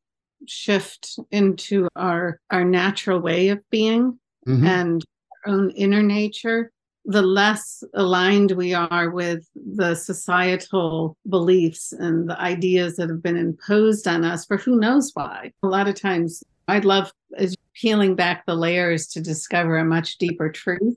[0.47, 4.67] shift into our our natural way of being mm-hmm.
[4.67, 5.05] and
[5.47, 6.73] our own inner nature,
[7.05, 13.37] the less aligned we are with the societal beliefs and the ideas that have been
[13.37, 15.53] imposed on us for who knows why.
[15.63, 20.19] A lot of times I'd love is peeling back the layers to discover a much
[20.19, 20.97] deeper truth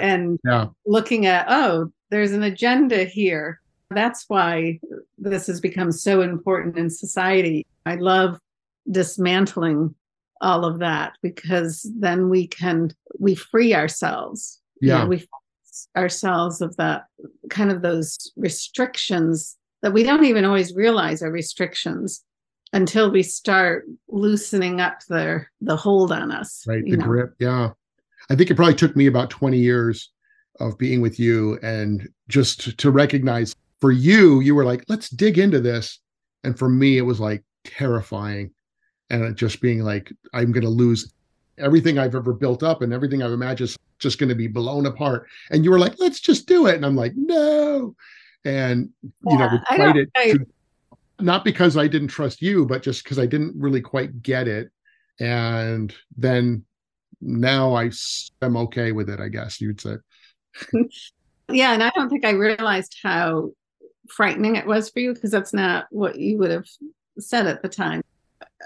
[0.00, 0.66] and yeah.
[0.86, 3.60] looking at, oh, there's an agenda here.
[3.90, 4.80] That's why
[5.18, 7.66] this has become so important in society.
[7.84, 8.38] I love
[8.90, 9.94] dismantling
[10.40, 14.60] all of that because then we can we free ourselves.
[14.80, 14.94] Yeah.
[14.94, 15.26] You know, we
[15.96, 17.04] ourselves of that
[17.48, 22.22] kind of those restrictions that we don't even always realize are restrictions
[22.72, 26.64] until we start loosening up the the hold on us.
[26.66, 26.84] Right.
[26.84, 27.04] The know?
[27.04, 27.34] grip.
[27.38, 27.70] Yeah.
[28.30, 30.10] I think it probably took me about 20 years
[30.60, 35.38] of being with you and just to recognize for you, you were like, let's dig
[35.38, 35.98] into this.
[36.44, 38.52] And for me, it was like terrifying.
[39.10, 41.12] And just being like, I'm going to lose
[41.58, 44.86] everything I've ever built up and everything I've imagined is just going to be blown
[44.86, 45.26] apart.
[45.50, 46.76] And you were like, let's just do it.
[46.76, 47.94] And I'm like, no.
[48.44, 50.10] And, you know, we it.
[50.16, 50.32] I...
[50.32, 50.46] To,
[51.20, 54.70] not because I didn't trust you, but just because I didn't really quite get it.
[55.20, 56.64] And then
[57.22, 57.90] now I
[58.42, 59.96] am okay with it, I guess you'd say.
[61.48, 61.72] yeah.
[61.72, 63.52] And I don't think I realized how
[64.08, 66.66] frightening it was for you because that's not what you would have
[67.18, 68.02] said at the time.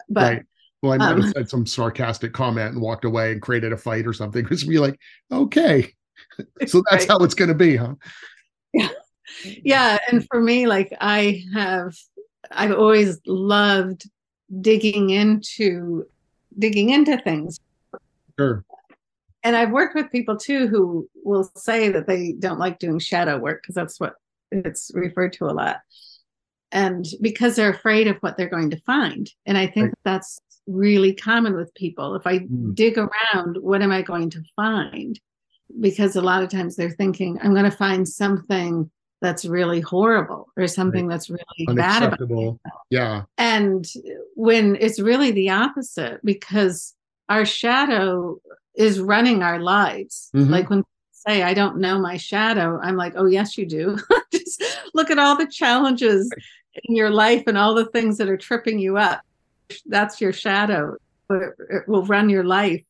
[0.08, 0.42] But right.
[0.82, 3.76] Well, I might um, have said some sarcastic comment and walked away and created a
[3.76, 4.42] fight or something.
[4.42, 4.98] Because be like,
[5.32, 5.92] okay,
[6.66, 7.08] so that's right.
[7.08, 7.94] how it's going to be, huh?
[8.72, 8.88] Yeah,
[9.44, 9.98] yeah.
[10.10, 11.94] And for me, like I have,
[12.50, 14.08] I've always loved
[14.60, 16.06] digging into
[16.58, 17.58] digging into things
[18.38, 18.64] Sure.
[19.42, 23.38] And I've worked with people too who will say that they don't like doing shadow
[23.38, 24.14] work because that's what
[24.50, 25.78] it's referred to a lot.
[26.72, 29.30] And because they're afraid of what they're going to find.
[29.46, 29.94] And I think right.
[30.04, 32.16] that's really common with people.
[32.16, 32.74] If I mm.
[32.74, 35.18] dig around, what am I going to find?
[35.80, 38.90] Because a lot of times they're thinking, I'm going to find something
[39.22, 41.14] that's really horrible or something right.
[41.14, 42.58] that's really bad about
[42.90, 43.86] yeah and
[44.34, 46.94] when it's really the opposite because
[47.28, 48.38] our shadow
[48.74, 50.30] is running our lives.
[50.34, 50.52] Mm-hmm.
[50.52, 53.98] like when say i don't know my shadow i'm like oh yes you do.
[54.32, 54.62] Just
[54.94, 56.30] look at all the challenges
[56.84, 59.20] in your life and all the things that are tripping you up.
[59.86, 60.96] That's your shadow.
[61.30, 62.84] It will run your life.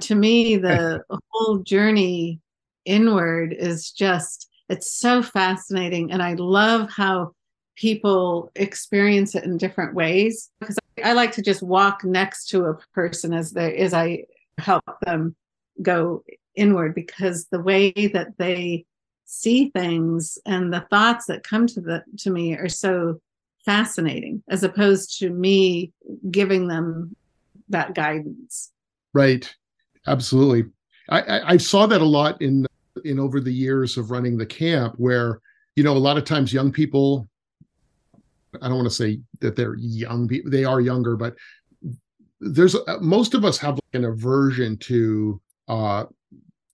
[0.00, 2.40] To me the whole journey
[2.84, 6.12] inward is just it's so fascinating.
[6.12, 7.32] And i love how
[7.78, 10.50] people experience it in different ways.
[10.60, 14.24] Because i like to just walk next to a person as they as i
[14.58, 15.36] help them
[15.80, 16.24] go
[16.56, 18.84] inward because the way that they
[19.24, 23.20] see things and the thoughts that come to the to me are so
[23.64, 25.92] fascinating as opposed to me
[26.30, 27.14] giving them
[27.68, 28.72] that guidance.
[29.12, 29.54] Right.
[30.06, 30.70] Absolutely.
[31.10, 32.66] I, I, I saw that a lot in
[33.04, 35.40] in over the years of running the camp where
[35.76, 37.28] you know a lot of times young people
[38.62, 41.34] i don't want to say that they're young people they are younger but
[42.40, 46.04] there's most of us have like an aversion to uh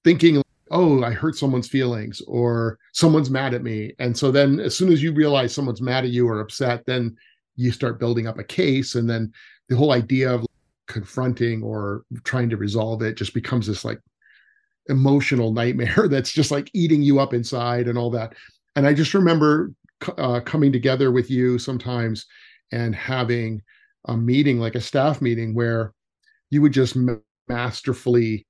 [0.05, 4.77] thinking oh i hurt someone's feelings or someone's mad at me and so then as
[4.77, 7.17] soon as you realize someone's mad at you or upset then
[7.57, 9.33] you start building up a case and then
[9.69, 10.45] the whole idea of
[10.87, 13.99] confronting or trying to resolve it just becomes this like
[14.89, 18.35] emotional nightmare that's just like eating you up inside and all that.
[18.77, 19.73] And I just remember
[20.19, 22.27] uh, coming together with you sometimes
[22.73, 23.63] and having
[24.07, 25.93] a meeting, like a staff meeting, where
[26.51, 26.97] you would just
[27.49, 28.47] masterfully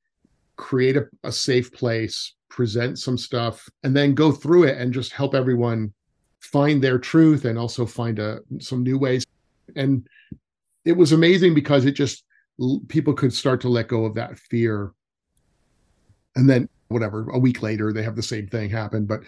[0.57, 5.13] create a, a safe place, present some stuff, and then go through it and just
[5.13, 5.93] help everyone
[6.41, 9.25] find their truth and also find a, some new ways.
[9.77, 10.07] And
[10.85, 12.25] it was amazing because it just
[12.89, 14.93] people could start to let go of that fear
[16.37, 19.21] and then whatever a week later they have the same thing happen but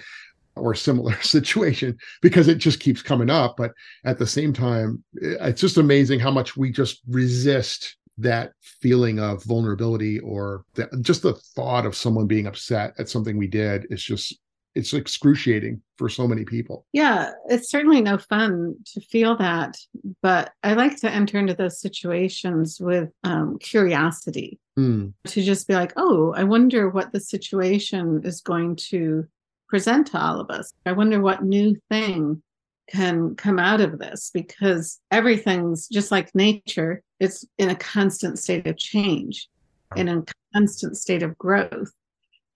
[0.56, 3.72] or similar situation because it just keeps coming up but
[4.04, 9.44] at the same time it's just amazing how much we just resist that feeling of
[9.44, 14.02] vulnerability or the, just the thought of someone being upset at something we did It's
[14.02, 14.38] just
[14.74, 16.84] it's excruciating for so many people.
[16.92, 19.74] Yeah, it's certainly no fun to feel that,
[20.20, 25.14] but I like to enter into those situations with um, curiosity mm.
[25.28, 29.26] to just be like, oh, I wonder what the situation is going to
[29.68, 30.72] present to all of us.
[30.85, 32.42] I wonder what new thing
[32.88, 38.66] can come out of this because everything's just like nature, it's in a constant state
[38.66, 39.48] of change,
[39.96, 40.24] in a
[40.55, 41.92] constant state of growth.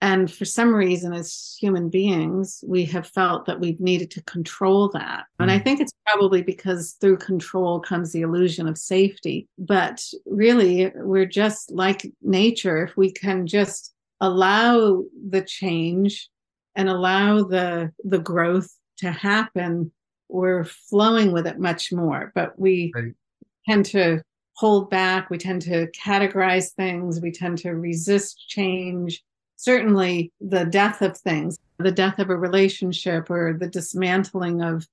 [0.03, 4.89] And for some reason, as human beings, we have felt that we've needed to control
[4.89, 5.25] that.
[5.39, 5.63] And I mm.
[5.63, 9.47] think it's probably because through control comes the illusion of safety.
[9.59, 12.85] But really, we're just like nature.
[12.85, 16.29] If we can just allow the change
[16.75, 19.91] and allow the the growth to happen,
[20.29, 22.31] we're flowing with it much more.
[22.35, 23.13] But we right.
[23.67, 24.21] tend to
[24.53, 29.23] hold back, we tend to categorize things, we tend to resist change
[29.61, 34.87] certainly the death of things, the death of a relationship or the dismantling of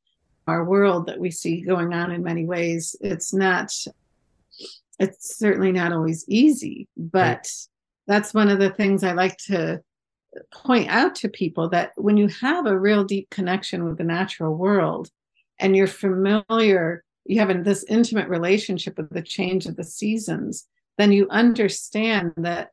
[0.47, 3.73] our world that we see going on in many ways, it's not,
[4.99, 6.87] it's certainly not always easy.
[6.99, 7.49] But right.
[8.07, 9.83] that's one of the things I like to
[10.53, 14.55] point out to people that when you have a real deep connection with the natural
[14.55, 15.11] world
[15.59, 21.13] and you're familiar, you have this intimate relationship with the change of the seasons, then
[21.13, 22.71] you understand that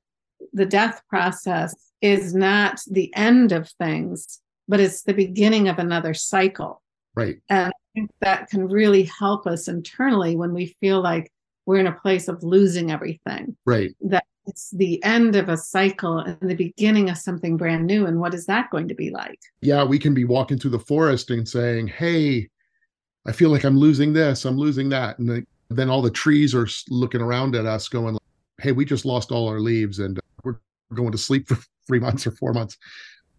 [0.53, 6.13] the death process is not the end of things, but it's the beginning of another
[6.13, 6.81] cycle.
[7.15, 7.37] Right.
[7.49, 11.31] And I think that can really help us internally when we feel like
[11.65, 13.55] we're in a place of losing everything.
[13.65, 13.95] Right.
[14.01, 18.05] That it's the end of a cycle and the beginning of something brand new.
[18.05, 19.39] And what is that going to be like?
[19.62, 22.49] Yeah, we can be walking through the forest and saying, Hey,
[23.25, 25.19] I feel like I'm losing this, I'm losing that.
[25.19, 28.17] And then all the trees are looking around at us going,
[28.62, 30.58] Hey, we just lost all our leaves and we're
[30.93, 32.77] going to sleep for three months or four months.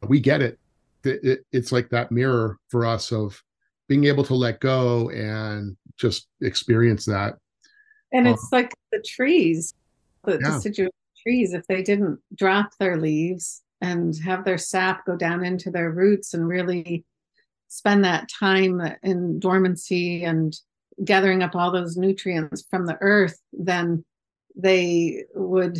[0.02, 0.58] We get it.
[1.04, 3.42] it, it it's like that mirror for us of
[3.88, 7.34] being able to let go and just experience that.
[8.12, 9.74] And it's uh, like the trees,
[10.24, 10.50] the yeah.
[10.50, 10.90] deciduous
[11.26, 15.90] trees, if they didn't drop their leaves and have their sap go down into their
[15.90, 17.04] roots and really
[17.68, 20.56] spend that time in dormancy and
[21.04, 24.04] gathering up all those nutrients from the earth, then
[24.54, 25.78] they would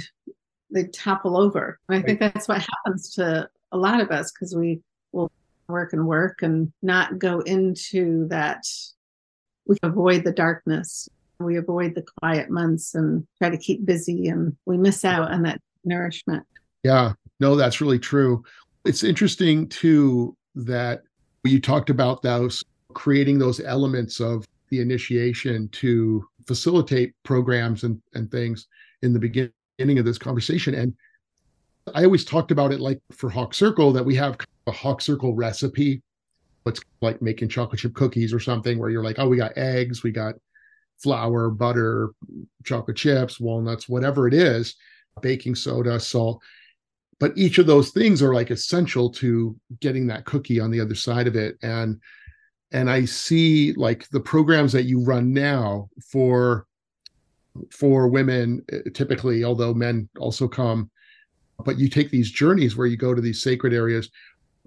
[0.73, 1.79] they topple over.
[1.89, 4.81] And I think that's what happens to a lot of us because we
[5.13, 5.31] will
[5.69, 8.65] work and work and not go into that.
[9.67, 11.09] We avoid the darkness.
[11.39, 15.43] We avoid the quiet months and try to keep busy, and we miss out on
[15.43, 16.45] that nourishment.
[16.83, 18.43] Yeah, no, that's really true.
[18.85, 21.03] It's interesting too that
[21.45, 22.65] you talked about those
[22.95, 28.69] creating those elements of the initiation to facilitate programs and, and things
[29.03, 30.75] in the beginning of this conversation.
[30.75, 30.95] And
[31.95, 35.35] I always talked about it like for Hawk Circle that we have a Hawk Circle
[35.35, 36.01] recipe.
[36.65, 40.03] It's like making chocolate chip cookies or something where you're like, oh, we got eggs,
[40.03, 40.35] we got
[41.03, 42.11] flour, butter,
[42.65, 44.75] chocolate chips, walnuts, whatever it is,
[45.21, 46.43] baking soda, salt.
[47.19, 50.95] But each of those things are like essential to getting that cookie on the other
[50.95, 51.57] side of it.
[51.63, 52.01] And
[52.73, 56.67] and I see like the programs that you run now for
[57.71, 60.91] for women eh, typically, although men also come,
[61.65, 64.11] but you take these journeys where you go to these sacred areas.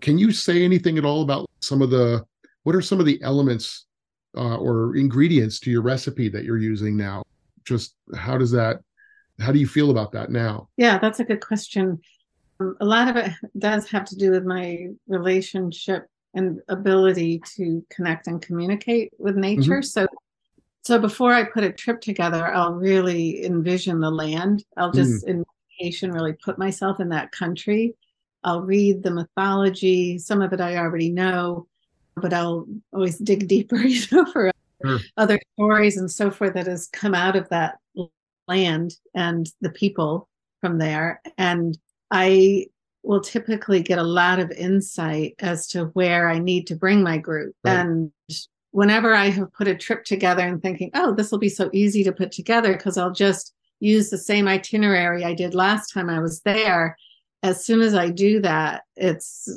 [0.01, 2.25] Can you say anything at all about some of the
[2.63, 3.85] what are some of the elements
[4.37, 7.23] uh, or ingredients to your recipe that you're using now?
[7.65, 8.81] Just how does that,
[9.39, 10.69] how do you feel about that now?
[10.77, 11.99] Yeah, that's a good question.
[12.59, 17.83] Um, a lot of it does have to do with my relationship and ability to
[17.89, 19.79] connect and communicate with nature.
[19.79, 19.83] Mm-hmm.
[19.83, 20.07] So,
[20.81, 24.63] so before I put a trip together, I'll really envision the land.
[24.77, 25.29] I'll just mm.
[25.29, 25.45] in
[25.79, 27.95] meditation really put myself in that country.
[28.43, 30.17] I'll read the mythology.
[30.17, 31.67] Some of it I already know
[32.15, 34.51] but I'll always dig deeper, you know, for
[34.85, 34.99] sure.
[35.17, 37.79] other stories and so forth that has come out of that
[38.47, 40.27] land and the people
[40.61, 41.21] from there.
[41.37, 41.77] And
[42.11, 42.67] I
[43.03, 47.17] will typically get a lot of insight as to where I need to bring my
[47.17, 47.55] group.
[47.63, 47.79] Right.
[47.79, 48.11] And
[48.71, 52.03] whenever I have put a trip together and thinking, oh, this will be so easy
[52.03, 56.19] to put together because I'll just use the same itinerary I did last time I
[56.19, 56.97] was there.
[57.41, 59.49] As soon as I do that, it's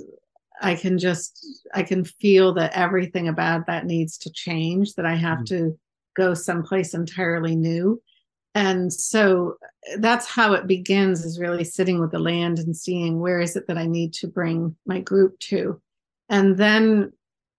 [0.60, 5.14] I can just I can feel that everything about that needs to change, that I
[5.14, 5.56] have mm-hmm.
[5.56, 5.78] to
[6.16, 8.00] go someplace entirely new.
[8.54, 9.56] And so
[9.98, 13.66] that's how it begins is really sitting with the land and seeing where is it
[13.66, 15.80] that I need to bring my group to.
[16.28, 17.12] And then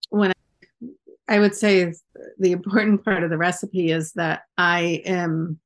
[0.09, 1.93] when I, I would say
[2.37, 5.59] the important part of the recipe is that I am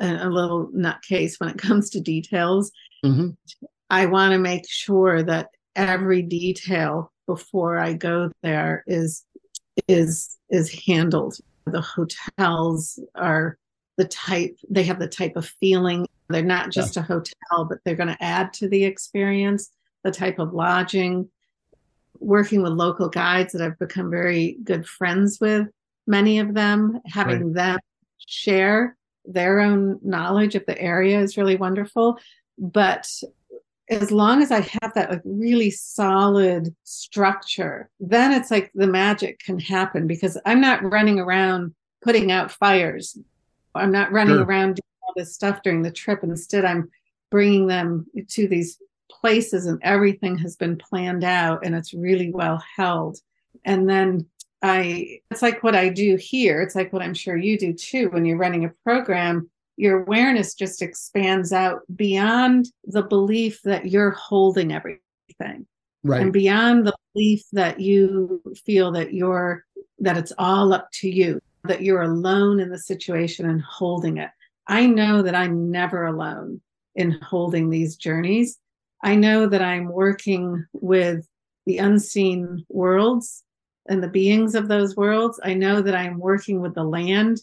[0.00, 2.72] a, a little nutcase when it comes to details.
[3.04, 3.30] Mm-hmm.
[3.90, 9.24] I want to make sure that every detail before I go there is
[9.88, 11.36] is is handled.
[11.66, 13.58] The hotels are
[13.96, 16.06] the type they have the type of feeling.
[16.28, 17.02] They're not just yeah.
[17.02, 19.70] a hotel, but they're going to add to the experience.
[20.04, 21.28] The type of lodging,
[22.18, 25.68] working with local guides that I've become very good friends with,
[26.06, 27.54] many of them, having right.
[27.54, 27.78] them
[28.26, 32.18] share their own knowledge of the area is really wonderful.
[32.58, 33.08] But
[33.92, 39.38] as long as I have that like really solid structure, then it's like the magic
[39.40, 43.18] can happen because I'm not running around putting out fires.
[43.74, 44.44] I'm not running sure.
[44.44, 46.20] around doing all this stuff during the trip.
[46.22, 46.90] Instead, I'm
[47.30, 48.78] bringing them to these
[49.10, 53.18] places and everything has been planned out and it's really well held.
[53.64, 54.26] And then
[54.62, 56.62] I, it's like what I do here.
[56.62, 59.50] It's like what I'm sure you do too when you're running a program
[59.82, 65.66] your awareness just expands out beyond the belief that you're holding everything.
[66.04, 66.22] Right.
[66.22, 69.64] And beyond the belief that you feel that you're
[69.98, 74.30] that it's all up to you that you're alone in the situation and holding it.
[74.68, 76.60] I know that i'm never alone
[76.94, 78.58] in holding these journeys.
[79.02, 81.26] I know that i'm working with
[81.66, 83.42] the unseen worlds
[83.88, 85.40] and the beings of those worlds.
[85.42, 87.40] I know that i'm working with the land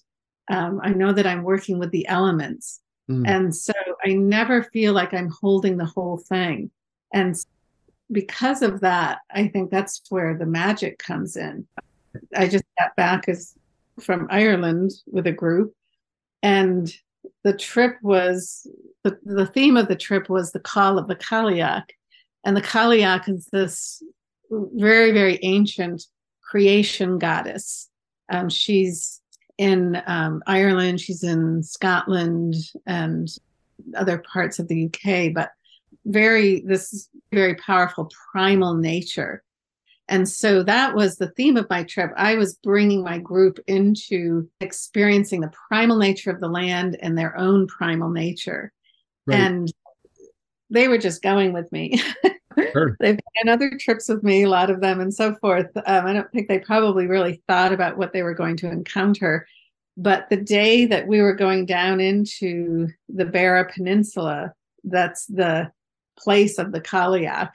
[0.50, 2.82] um, I know that I'm working with the elements.
[3.10, 3.28] Mm.
[3.28, 3.74] And so
[4.04, 6.72] I never feel like I'm holding the whole thing.
[7.14, 7.36] And
[8.12, 11.68] because of that, I think that's where the magic comes in.
[12.36, 13.54] I just got back as
[14.00, 15.74] from Ireland with a group,
[16.42, 16.92] and
[17.44, 18.66] the trip was
[19.04, 21.86] the, the theme of the trip was the call of the Cailleach.
[22.46, 24.02] And the Cailleach is this
[24.50, 26.04] very, very ancient
[26.42, 27.90] creation goddess.
[28.30, 29.19] Um, she's
[29.60, 32.56] in um, Ireland, she's in Scotland
[32.88, 33.28] and
[33.96, 35.52] other parts of the UK, but
[36.06, 39.44] very, this very powerful primal nature.
[40.08, 42.12] And so that was the theme of my trip.
[42.16, 47.38] I was bringing my group into experiencing the primal nature of the land and their
[47.38, 48.72] own primal nature.
[49.28, 49.40] Right.
[49.40, 49.72] And
[50.70, 52.02] they were just going with me.
[52.58, 52.98] Sure.
[53.00, 55.68] They've done other trips with me, a lot of them, and so forth.
[55.86, 59.48] Um, I don't think they probably really thought about what they were going to encounter.
[59.98, 65.72] But the day that we were going down into the Beara Peninsula, that's the
[66.18, 67.52] place of the Cailleach,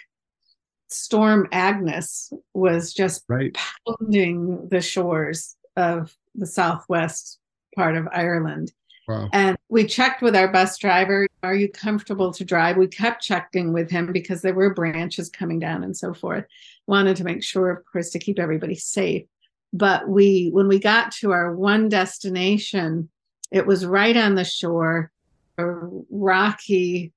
[0.89, 3.57] Storm Agnes was just right.
[3.87, 7.39] pounding the shores of the southwest
[7.75, 8.73] part of Ireland.
[9.07, 9.29] Wow.
[9.33, 12.77] And we checked with our bus driver, are you comfortable to drive?
[12.77, 16.45] We kept checking with him because there were branches coming down and so forth.
[16.87, 19.25] wanted to make sure, of course, to keep everybody safe.
[19.73, 23.11] But we, when we got to our one destination,
[23.51, 25.11] it was right on the shore,
[25.59, 25.65] a
[26.11, 27.13] rocky,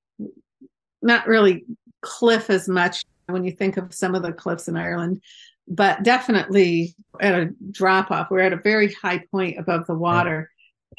[1.01, 1.65] not really
[2.01, 5.21] cliff as much when you think of some of the cliffs in Ireland,
[5.67, 8.29] but definitely at a drop off.
[8.29, 10.49] We're at a very high point above the water.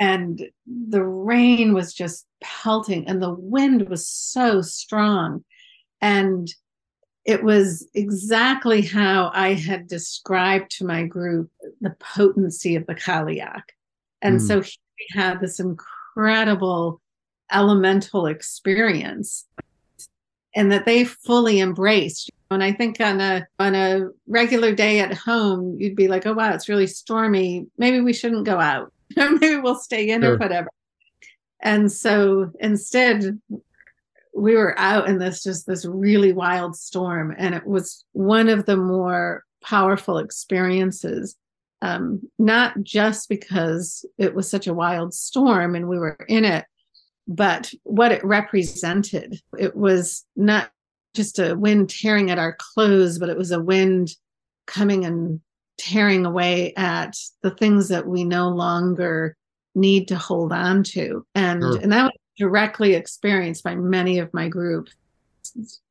[0.01, 5.45] And the rain was just pelting, and the wind was so strong.
[6.01, 6.53] And
[7.25, 13.63] it was exactly how I had described to my group the potency of the Cailleach.
[14.23, 14.47] And mm.
[14.47, 17.03] so he had this incredible
[17.53, 19.47] elemental experience
[20.55, 22.31] and that they fully embraced.
[22.51, 26.33] And I think on a on a regular day at home, you'd be like, "Oh
[26.33, 27.67] wow, it's really stormy.
[27.77, 28.93] Maybe we shouldn't go out.
[29.17, 30.35] Maybe we'll stay in sure.
[30.35, 30.69] or whatever."
[31.61, 33.41] And so instead,
[34.39, 38.67] we were out in this just this really wild storm and it was one of
[38.67, 41.37] the more powerful experiences
[41.81, 46.65] um, not just because it was such a wild storm and we were in it
[47.27, 50.71] but what it represented it was not
[51.15, 54.11] just a wind tearing at our clothes but it was a wind
[54.67, 55.41] coming and
[55.79, 59.37] tearing away at the things that we no longer
[59.75, 61.79] need to hold on to and sure.
[61.81, 64.89] and that was directly experienced by many of my group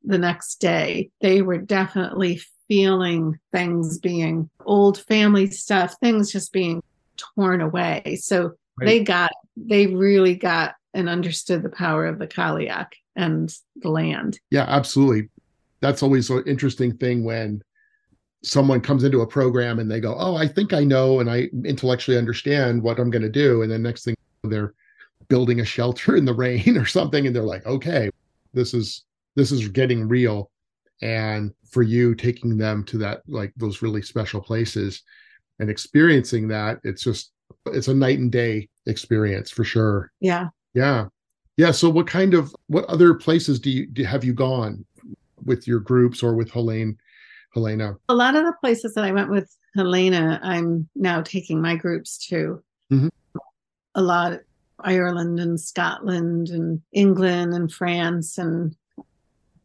[0.04, 1.10] the next day.
[1.20, 6.82] They were definitely feeling things being old family stuff, things just being
[7.16, 8.18] torn away.
[8.20, 8.86] So right.
[8.86, 14.38] they got, they really got and understood the power of the Cailleach and the land.
[14.50, 15.28] Yeah, absolutely.
[15.80, 17.62] That's always an interesting thing when
[18.42, 21.48] someone comes into a program and they go, "Oh, I think I know and I
[21.64, 24.74] intellectually understand what I'm going to do," and then next thing they're
[25.28, 28.08] building a shelter in the rain or something and they're like okay
[28.54, 29.04] this is
[29.36, 30.50] this is getting real.
[31.00, 35.02] And for you taking them to that like those really special places
[35.60, 37.30] and experiencing that it's just
[37.66, 40.10] it's a night and day experience for sure.
[40.20, 40.48] Yeah.
[40.74, 41.06] Yeah.
[41.56, 44.84] Yeah so what kind of what other places do you do, have you gone
[45.44, 46.98] with your groups or with helene
[47.54, 51.76] helena a lot of the places that i went with helena i'm now taking my
[51.76, 53.08] groups to mm-hmm.
[53.94, 54.40] a lot
[54.80, 58.76] Ireland and Scotland and England and France and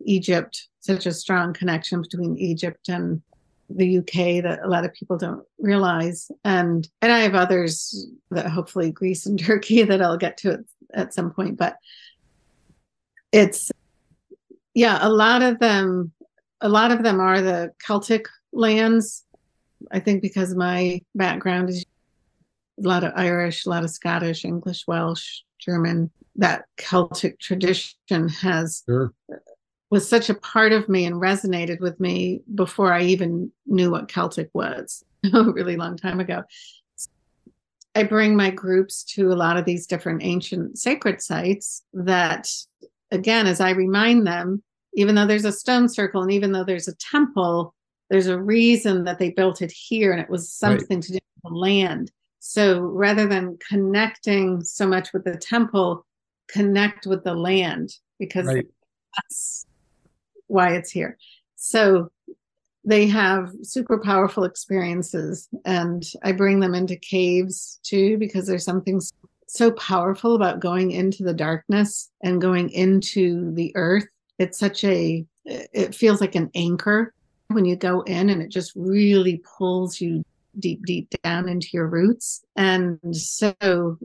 [0.05, 3.21] Egypt, such a strong connection between Egypt and
[3.69, 6.29] the UK that a lot of people don't realize.
[6.43, 10.59] And and I have others that hopefully Greece and Turkey that I'll get to at,
[10.93, 11.57] at some point.
[11.57, 11.77] But
[13.31, 13.71] it's
[14.73, 16.11] yeah, a lot of them
[16.63, 19.25] a lot of them are the Celtic lands.
[19.91, 21.85] I think because my background is
[22.79, 26.09] a lot of Irish, a lot of Scottish, English, Welsh, German.
[26.37, 29.13] That Celtic tradition has sure.
[29.91, 34.07] was such a part of me and resonated with me before I even knew what
[34.07, 35.03] Celtic was
[35.33, 36.43] a really long time ago.
[37.93, 42.49] I bring my groups to a lot of these different ancient sacred sites that,
[43.11, 44.63] again, as I remind them,
[44.95, 47.73] even though there's a stone circle and even though there's a temple,
[48.09, 51.03] there's a reason that they built it here and it was something right.
[51.03, 52.11] to do with the land.
[52.39, 56.05] So rather than connecting so much with the temple,
[56.49, 58.67] connect with the land because right.
[59.15, 59.65] that's
[60.47, 61.17] why it's here.
[61.55, 62.11] So
[62.85, 69.01] they have super powerful experiences, and I bring them into caves too because there's something
[69.47, 74.07] so powerful about going into the darkness and going into the earth.
[74.39, 77.13] It's such a, it feels like an anchor
[77.47, 80.23] when you go in, and it just really pulls you
[80.59, 82.43] deep, deep down into your roots.
[82.55, 83.97] And so,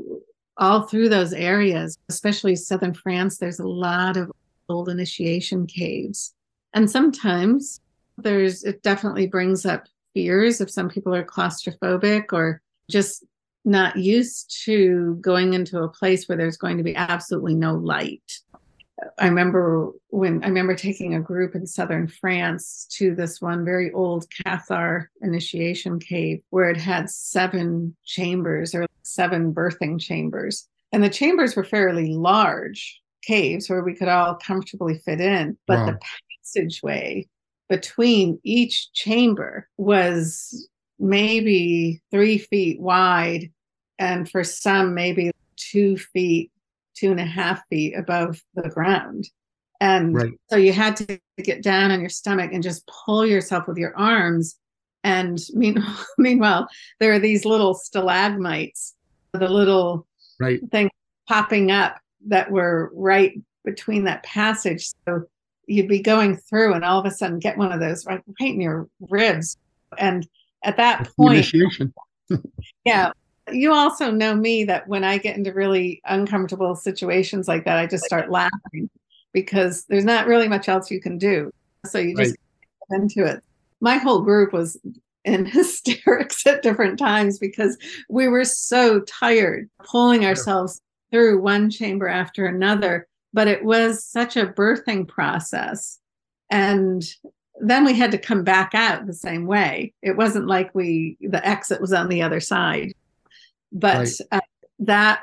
[0.56, 4.30] all through those areas, especially southern France, there's a lot of
[4.68, 6.34] old initiation caves.
[6.74, 7.80] And sometimes
[8.16, 12.60] there's, it definitely brings up fears if some people are claustrophobic or
[12.90, 13.24] just
[13.64, 18.40] not used to going into a place where there's going to be absolutely no light
[19.18, 23.92] I remember when I remember taking a group in southern France to this one very
[23.92, 30.68] old Cathar initiation cave where it had seven chambers or seven birthing chambers.
[30.92, 35.56] And the chambers were fairly large caves where we could all comfortably fit in.
[35.66, 35.86] But wow.
[35.86, 35.98] the
[36.42, 37.28] passageway
[37.68, 40.68] between each chamber was
[40.98, 43.52] maybe three feet wide,
[43.98, 46.50] and for some, maybe two feet
[46.98, 49.28] two and a half feet above the ground.
[49.80, 50.32] And right.
[50.50, 53.96] so you had to get down on your stomach and just pull yourself with your
[53.96, 54.56] arms.
[55.04, 56.68] And meanwhile, meanwhile
[57.00, 58.94] there are these little stalagmites,
[59.32, 60.06] the little
[60.40, 60.60] right.
[60.70, 60.90] thing
[61.28, 63.34] popping up that were right
[63.64, 64.88] between that passage.
[65.06, 65.24] So
[65.66, 68.54] you'd be going through and all of a sudden get one of those right, right
[68.54, 69.56] in your ribs.
[69.98, 70.26] And
[70.64, 71.52] at that That's point,
[72.84, 73.12] yeah.
[73.52, 77.86] You also know me that when I get into really uncomfortable situations like that, I
[77.86, 78.90] just start laughing
[79.32, 81.52] because there's not really much else you can do.
[81.86, 82.90] So you just right.
[82.90, 83.42] get into it.
[83.80, 84.78] My whole group was
[85.24, 87.76] in hysterics at different times because
[88.08, 90.80] we were so tired pulling ourselves
[91.10, 95.98] through one chamber after another but it was such a birthing process.
[96.50, 97.04] And
[97.60, 99.92] then we had to come back out the same way.
[100.02, 102.92] It wasn't like we, the exit was on the other side.
[103.72, 104.20] But right.
[104.32, 104.40] uh,
[104.80, 105.20] that,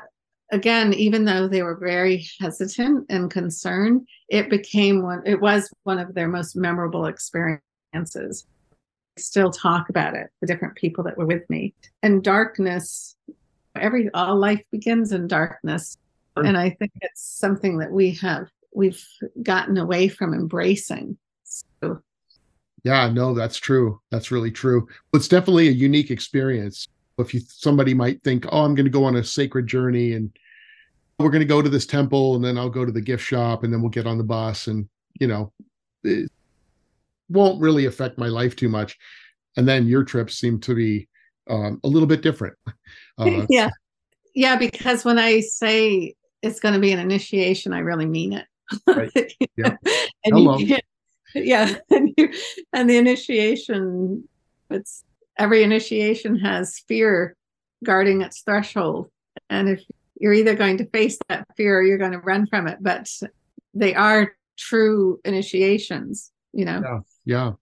[0.52, 5.98] again, even though they were very hesitant and concerned, it became one, it was one
[5.98, 8.46] of their most memorable experiences.
[9.18, 11.74] Still talk about it, the different people that were with me.
[12.02, 13.16] And darkness,
[13.74, 15.96] every, all life begins in darkness
[16.44, 19.02] and i think it's something that we have we've
[19.42, 22.00] gotten away from embracing so
[22.84, 26.88] yeah no that's true that's really true it's definitely a unique experience
[27.18, 30.30] if you somebody might think oh i'm going to go on a sacred journey and
[31.18, 33.64] we're going to go to this temple and then i'll go to the gift shop
[33.64, 34.88] and then we'll get on the bus and
[35.18, 35.52] you know
[36.04, 36.30] it
[37.28, 38.96] won't really affect my life too much
[39.56, 41.08] and then your trips seem to be
[41.48, 42.56] um, a little bit different
[43.18, 43.70] uh, yeah
[44.34, 46.14] yeah because when i say
[46.46, 48.46] it's going to be an initiation, I really mean it.
[48.86, 49.10] Right.
[49.56, 49.76] Yeah.
[50.24, 50.58] and Hello.
[50.58, 50.76] You,
[51.34, 51.76] yeah.
[51.90, 52.30] And, you,
[52.72, 54.28] and the initiation,
[54.70, 55.04] it's
[55.38, 57.36] every initiation has fear
[57.84, 59.10] guarding its threshold.
[59.50, 59.82] And if
[60.18, 63.08] you're either going to face that fear or you're going to run from it, but
[63.74, 66.80] they are true initiations, you know?
[66.82, 67.00] Yeah.
[67.24, 67.52] Yeah.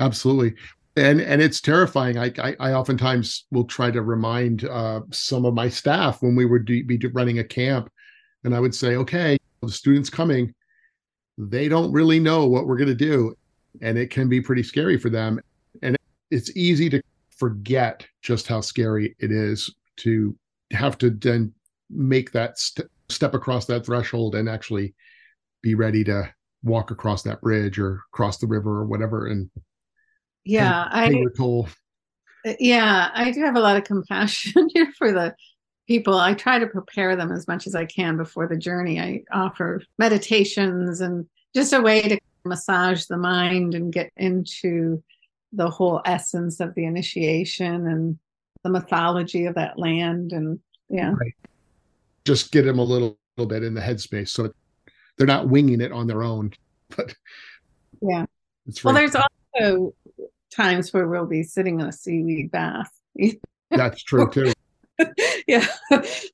[0.00, 0.54] Absolutely
[0.98, 2.18] and and it's terrifying.
[2.18, 6.44] I, I, I oftentimes will try to remind uh, some of my staff when we
[6.44, 7.90] would be running a camp,
[8.44, 10.54] and I would say, okay, the students coming,
[11.36, 13.34] they don't really know what we're going to do,
[13.80, 15.40] and it can be pretty scary for them.
[16.30, 20.36] It's easy to forget just how scary it is to
[20.72, 21.52] have to then
[21.90, 24.94] make that st- step across that threshold and actually
[25.62, 29.50] be ready to walk across that bridge or cross the river or whatever and
[30.44, 31.68] yeah i toll.
[32.46, 35.34] Uh, yeah i do have a lot of compassion here for the
[35.86, 39.22] people i try to prepare them as much as i can before the journey i
[39.32, 45.02] offer meditations and just a way to massage the mind and get into
[45.52, 48.18] the whole essence of the initiation and
[48.64, 51.34] the mythology of that land and yeah right.
[52.24, 54.52] just get them a little, little bit in the headspace so
[55.16, 56.52] they're not winging it on their own
[56.96, 57.14] but
[58.02, 58.26] yeah
[58.84, 59.94] well there's also
[60.50, 62.90] times where we'll be sitting in a seaweed bath.
[63.70, 64.52] That's true too.
[65.46, 65.66] yeah,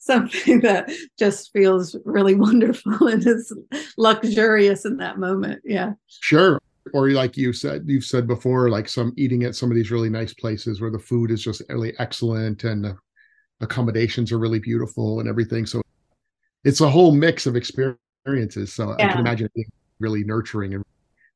[0.01, 3.53] something that just feels really wonderful and is
[3.97, 5.63] luxurious in that moment.
[5.65, 5.93] Yeah.
[6.09, 6.59] Sure.
[6.93, 10.11] Or like you said, you've said before, like some eating at some of these really
[10.11, 12.97] nice places where the food is just really excellent and the
[13.61, 15.65] accommodations are really beautiful and everything.
[15.65, 15.81] So
[16.65, 18.73] it's a whole mix of experiences.
[18.73, 19.07] So yeah.
[19.07, 20.85] I can imagine it being really nurturing and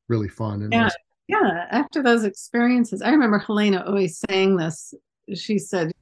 [0.09, 0.63] really fun.
[0.63, 0.83] And yeah.
[0.83, 0.97] Nice
[1.29, 4.95] yeah after those experiences i remember helena always saying this
[5.35, 5.93] she said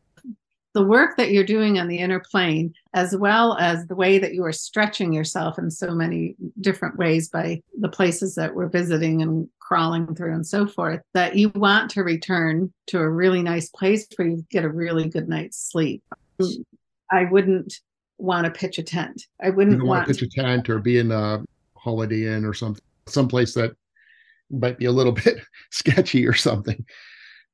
[0.76, 4.34] the work that you're doing on the inner plane as well as the way that
[4.34, 9.22] you are stretching yourself in so many different ways by the places that we're visiting
[9.22, 13.70] and crawling through and so forth that you want to return to a really nice
[13.70, 16.02] place where you get a really good night's sleep
[17.10, 17.80] i wouldn't
[18.18, 20.98] want to pitch a tent i wouldn't want, want to pitch a tent or be
[20.98, 21.42] in a
[21.74, 23.72] holiday inn or something someplace that
[24.50, 25.38] might be a little bit
[25.70, 26.84] sketchy or something.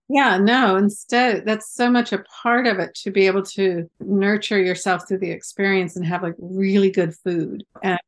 [0.08, 4.60] Yeah, no, instead, that's so much a part of it to be able to nurture
[4.60, 7.98] yourself through the experience and have like really good food and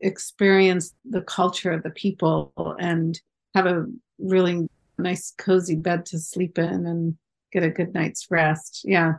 [0.00, 3.20] experience the culture of the people and
[3.54, 3.84] have a
[4.18, 4.66] really
[4.98, 7.16] nice, cozy bed to sleep in and
[7.52, 8.82] get a good night's rest.
[8.84, 9.14] Yeah,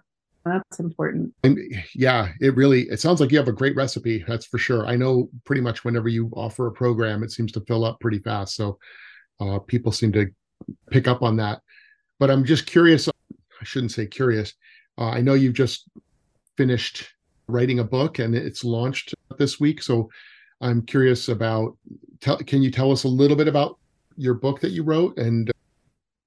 [0.46, 1.34] that's important.
[1.44, 1.60] And
[1.94, 4.24] yeah, it really it sounds like you have a great recipe.
[4.28, 4.86] That's for sure.
[4.86, 8.20] I know pretty much whenever you offer a program, it seems to fill up pretty
[8.20, 8.56] fast.
[8.56, 8.78] So
[9.40, 10.28] uh, people seem to
[10.90, 11.62] pick up on that.
[12.24, 13.10] But I'm just curious.
[13.10, 14.54] I shouldn't say curious.
[14.98, 15.90] Uh, I know you've just
[16.56, 17.10] finished
[17.50, 19.84] writing a book and it's launched this week.
[19.84, 20.10] So
[20.62, 21.76] I'm curious about.
[22.22, 23.78] Tell, can you tell us a little bit about
[24.16, 25.52] your book that you wrote and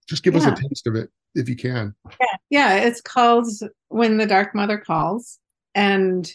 [0.07, 0.41] just give yeah.
[0.41, 1.95] us a taste of it if you can?
[2.21, 2.75] Yeah, yeah.
[2.75, 3.49] It's called
[3.89, 5.39] "When the Dark Mother Calls,"
[5.75, 6.31] and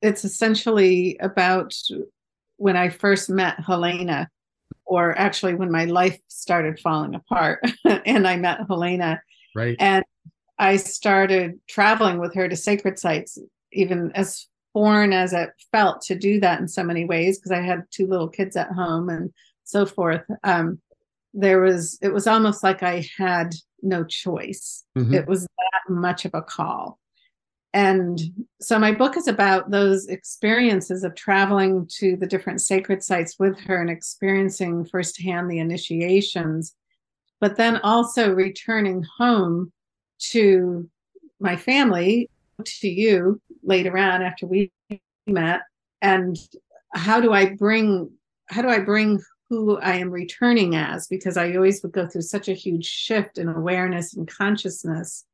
[0.00, 1.74] it's essentially about
[2.56, 4.30] when I first met Helena
[4.84, 9.20] or actually when my life started falling apart and I met Helena.
[9.54, 9.76] Right.
[9.78, 10.04] And
[10.58, 13.38] I started traveling with her to sacred sites,
[13.72, 17.60] even as foreign as it felt to do that in so many ways because I
[17.60, 19.32] had two little kids at home and
[19.64, 20.22] so forth.
[20.44, 20.80] Um,
[21.34, 24.84] there was it was almost like I had no choice.
[24.96, 25.14] Mm-hmm.
[25.14, 26.98] It was that much of a call.
[27.78, 28.18] And
[28.60, 33.56] so my book is about those experiences of traveling to the different sacred sites with
[33.60, 36.74] her and experiencing firsthand the initiations,
[37.40, 39.72] but then also returning home
[40.30, 40.90] to
[41.38, 42.28] my family,
[42.64, 44.72] to you later on after we
[45.28, 45.60] met.
[46.02, 46.36] And
[46.94, 48.10] how do I bring
[48.50, 49.20] how do I bring
[49.50, 51.06] who I am returning as?
[51.06, 55.26] Because I always would go through such a huge shift in awareness and consciousness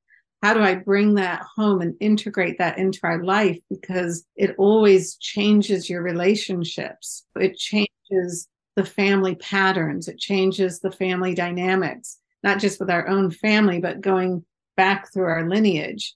[0.45, 3.59] how do I bring that home and integrate that into our life?
[3.71, 7.25] Because it always changes your relationships.
[7.37, 10.07] It changes the family patterns.
[10.07, 14.45] It changes the family dynamics, not just with our own family, but going
[14.77, 16.15] back through our lineage.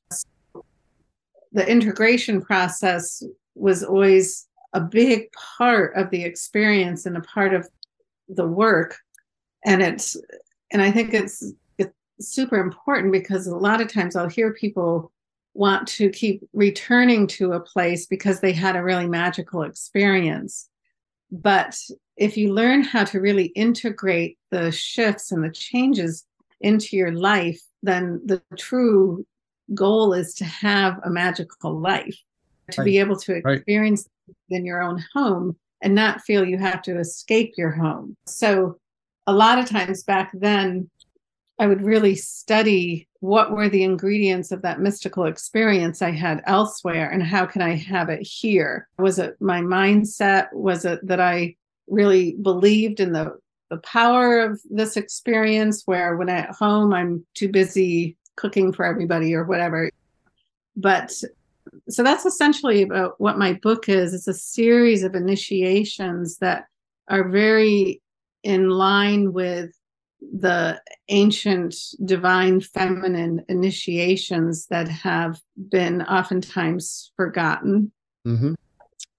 [1.52, 3.22] The integration process
[3.54, 7.66] was always a big part of the experience and a part of
[8.28, 8.98] the work.
[9.64, 10.18] And it's,
[10.70, 11.50] and I think it's
[12.20, 15.12] super important because a lot of times I'll hear people
[15.54, 20.68] want to keep returning to a place because they had a really magical experience.
[21.30, 21.76] But
[22.16, 26.24] if you learn how to really integrate the shifts and the changes
[26.60, 29.26] into your life, then the true
[29.74, 32.16] goal is to have a magical life,
[32.70, 32.84] to right.
[32.84, 34.58] be able to experience right.
[34.58, 38.16] in your own home and not feel you have to escape your home.
[38.26, 38.78] So,
[39.26, 40.88] a lot of times back then,
[41.58, 47.10] I would really study what were the ingredients of that mystical experience I had elsewhere
[47.10, 48.88] and how can I have it here?
[48.98, 50.52] Was it my mindset?
[50.52, 51.56] Was it that I
[51.88, 53.38] really believed in the
[53.70, 59.34] the power of this experience where when at home I'm too busy cooking for everybody
[59.34, 59.90] or whatever.
[60.76, 61.12] But
[61.88, 64.14] so that's essentially about what my book is.
[64.14, 66.64] It's a series of initiations that
[67.08, 68.00] are very
[68.42, 69.77] in line with
[70.20, 75.40] the ancient divine feminine initiations that have
[75.70, 77.92] been oftentimes forgotten
[78.26, 78.54] mm-hmm.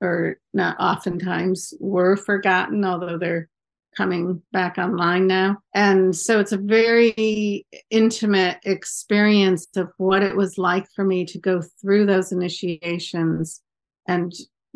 [0.02, 3.50] or not oftentimes were forgotten although they're
[3.96, 10.58] coming back online now and so it's a very intimate experience of what it was
[10.58, 13.62] like for me to go through those initiations
[14.08, 14.34] and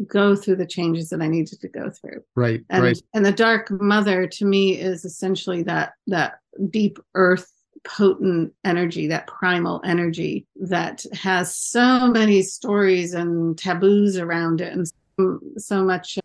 [0.08, 2.24] go through the changes that I needed to go through.
[2.36, 2.62] Right.
[2.70, 3.02] And right.
[3.14, 6.40] and the dark mother to me is essentially that that
[6.70, 7.52] deep earth
[7.84, 14.88] potent energy, that primal energy that has so many stories and taboos around it and
[14.88, 16.18] so, so much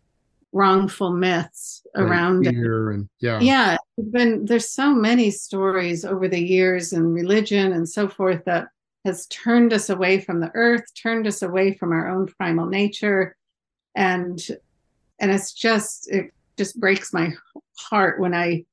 [0.53, 2.95] wrongful myths around right, it.
[2.95, 3.41] And, yeah.
[3.41, 3.77] Yeah.
[4.11, 8.69] Been, there's so many stories over the years and religion and so forth that
[9.05, 13.37] has turned us away from the earth, turned us away from our own primal nature,
[13.99, 14.41] and
[15.19, 17.33] and it's just it just breaks my
[17.77, 18.65] heart when i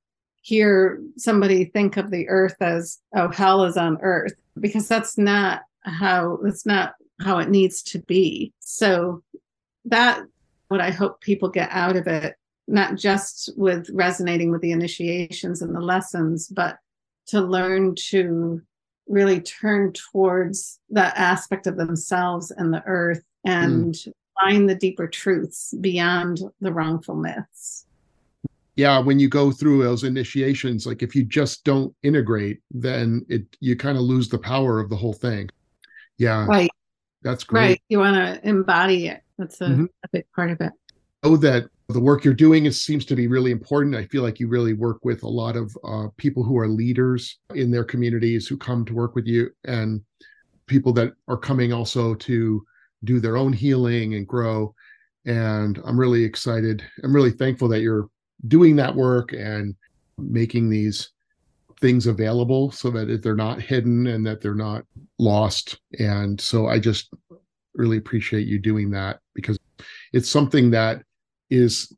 [0.41, 5.63] hear somebody think of the earth as oh hell is on earth because that's not
[5.81, 8.53] how that's not how it needs to be.
[8.59, 9.23] So
[9.85, 10.21] that
[10.67, 12.35] what i hope people get out of it
[12.67, 16.77] not just with resonating with the initiations and the lessons but
[17.27, 18.59] to learn to
[19.07, 25.07] really turn towards that aspect of themselves and the earth and mm find the deeper
[25.07, 27.85] truths beyond the wrongful myths.
[28.75, 33.43] Yeah, when you go through those initiations, like if you just don't integrate, then it
[33.61, 35.49] you kind of lose the power of the whole thing.
[36.17, 36.45] Yeah.
[36.45, 36.69] Right.
[37.21, 37.61] That's great.
[37.61, 37.81] Right.
[37.89, 39.21] You want to embody it.
[39.37, 39.85] That's a, mm-hmm.
[40.03, 40.73] a big part of it.
[41.23, 43.95] Oh, that the work you're doing is seems to be really important.
[43.95, 47.39] I feel like you really work with a lot of uh, people who are leaders
[47.53, 50.01] in their communities who come to work with you, and
[50.67, 52.65] people that are coming also to
[53.03, 54.73] do their own healing and grow.
[55.25, 56.83] And I'm really excited.
[57.03, 58.07] I'm really thankful that you're
[58.47, 59.75] doing that work and
[60.17, 61.11] making these
[61.81, 64.83] things available so that they're not hidden and that they're not
[65.19, 65.79] lost.
[65.99, 67.13] And so I just
[67.73, 69.59] really appreciate you doing that because
[70.13, 71.01] it's something that
[71.49, 71.93] is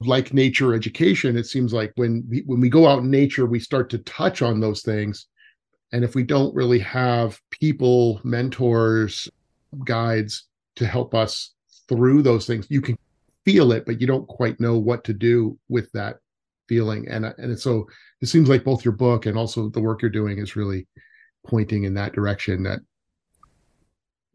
[0.00, 3.60] like nature education it seems like when we, when we go out in nature we
[3.60, 5.26] start to touch on those things
[5.92, 9.28] and if we don't really have people mentors
[9.84, 10.46] guides
[10.76, 11.52] to help us
[11.88, 12.66] through those things.
[12.68, 12.98] You can
[13.44, 16.16] feel it, but you don't quite know what to do with that
[16.68, 17.08] feeling.
[17.08, 17.86] And and so
[18.20, 20.86] it seems like both your book and also the work you're doing is really
[21.46, 22.80] pointing in that direction that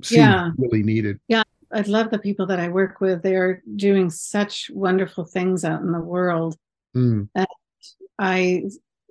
[0.09, 0.51] yeah.
[0.57, 1.19] really needed.
[1.27, 1.43] Yeah.
[1.71, 3.21] I love the people that I work with.
[3.21, 6.55] They are doing such wonderful things out in the world.
[6.95, 7.27] Mm.
[7.35, 7.47] And
[8.17, 8.63] I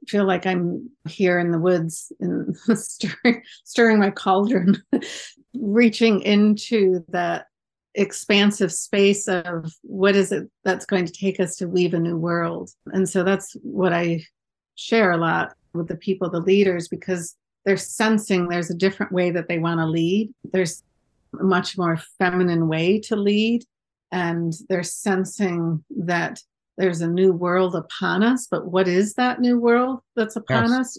[0.08, 4.82] feel like I'm here in the woods and stirring, stirring my cauldron,
[5.60, 7.46] reaching into that
[7.94, 12.16] expansive space of what is it that's going to take us to weave a new
[12.16, 12.70] world.
[12.92, 14.22] And so that's what I
[14.74, 17.34] share a lot with the people, the leaders, because
[17.64, 20.32] they're sensing there's a different way that they want to lead.
[20.52, 20.82] There's
[21.40, 23.64] a much more feminine way to lead.
[24.12, 26.40] And they're sensing that
[26.78, 28.46] there's a new world upon us.
[28.48, 30.96] But what is that new world that's upon yes.
[30.96, 30.98] us?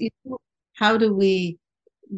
[0.74, 1.58] How do we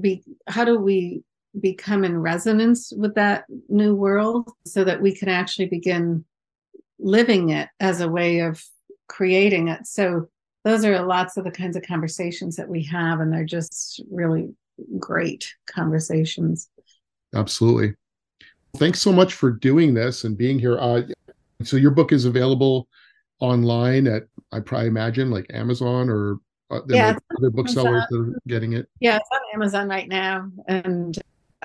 [0.02, 1.24] be how do we
[1.60, 6.26] become in resonance with that new world so that we can actually begin
[7.00, 8.64] living it as a way of
[9.08, 9.86] creating it.
[9.88, 10.30] So
[10.64, 14.54] those are lots of the kinds of conversations that we have, and they're just really
[14.98, 16.70] great conversations.
[17.34, 17.96] Absolutely.
[18.78, 20.78] Thanks so much for doing this and being here.
[20.80, 21.02] Uh,
[21.64, 22.88] so your book is available
[23.40, 26.40] online at I probably imagine like Amazon or
[26.72, 28.88] uh, yeah, other booksellers that are getting it.
[29.00, 31.18] Yeah, it's on Amazon right now, and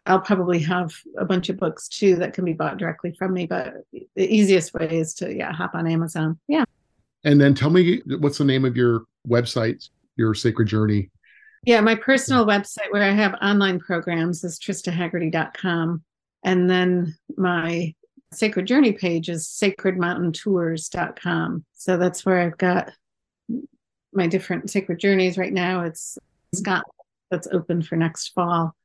[0.06, 3.46] I'll probably have a bunch of books too that can be bought directly from me.
[3.46, 6.38] But the easiest way is to yeah hop on Amazon.
[6.48, 6.64] Yeah.
[7.24, 11.10] And then tell me what's the name of your website, your Sacred Journey.
[11.64, 16.02] Yeah, my personal website where I have online programs is tristahaggerty.com.
[16.44, 17.94] And then my
[18.32, 21.64] Sacred Journey page is sacredmountaintours.com.
[21.72, 22.92] So that's where I've got
[24.12, 25.84] my different sacred journeys right now.
[25.84, 26.18] It's
[26.54, 26.84] Scotland
[27.30, 28.76] that's open for next fall.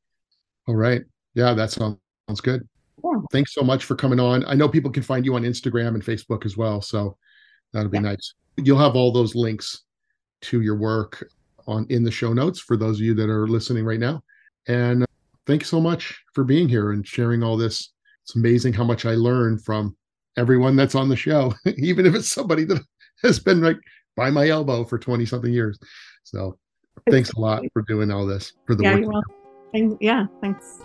[0.70, 1.02] All right.
[1.34, 1.98] Yeah, that sounds
[2.28, 2.62] sounds good.
[3.04, 3.20] Yeah.
[3.32, 4.46] Thanks so much for coming on.
[4.46, 7.18] I know people can find you on Instagram and Facebook as well, so
[7.74, 8.12] that'll be yeah.
[8.12, 8.36] nice.
[8.58, 9.82] You'll have all those links
[10.42, 11.28] to your work
[11.66, 14.22] on in the show notes for those of you that are listening right now.
[14.68, 15.08] And uh,
[15.48, 17.92] thanks so much for being here and sharing all this.
[18.22, 19.98] It's amazing how much I learn from
[20.38, 22.84] everyone that's on the show, even if it's somebody that
[23.24, 23.78] has been like
[24.16, 25.80] by my elbow for 20 something years.
[26.26, 26.60] So
[27.10, 29.26] thanks a lot for doing all this for the yeah, work.
[29.74, 30.80] Yeah, thanks.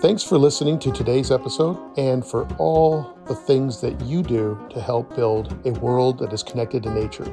[0.00, 4.80] Thanks for listening to today's episode and for all the things that you do to
[4.80, 7.32] help build a world that is connected to nature.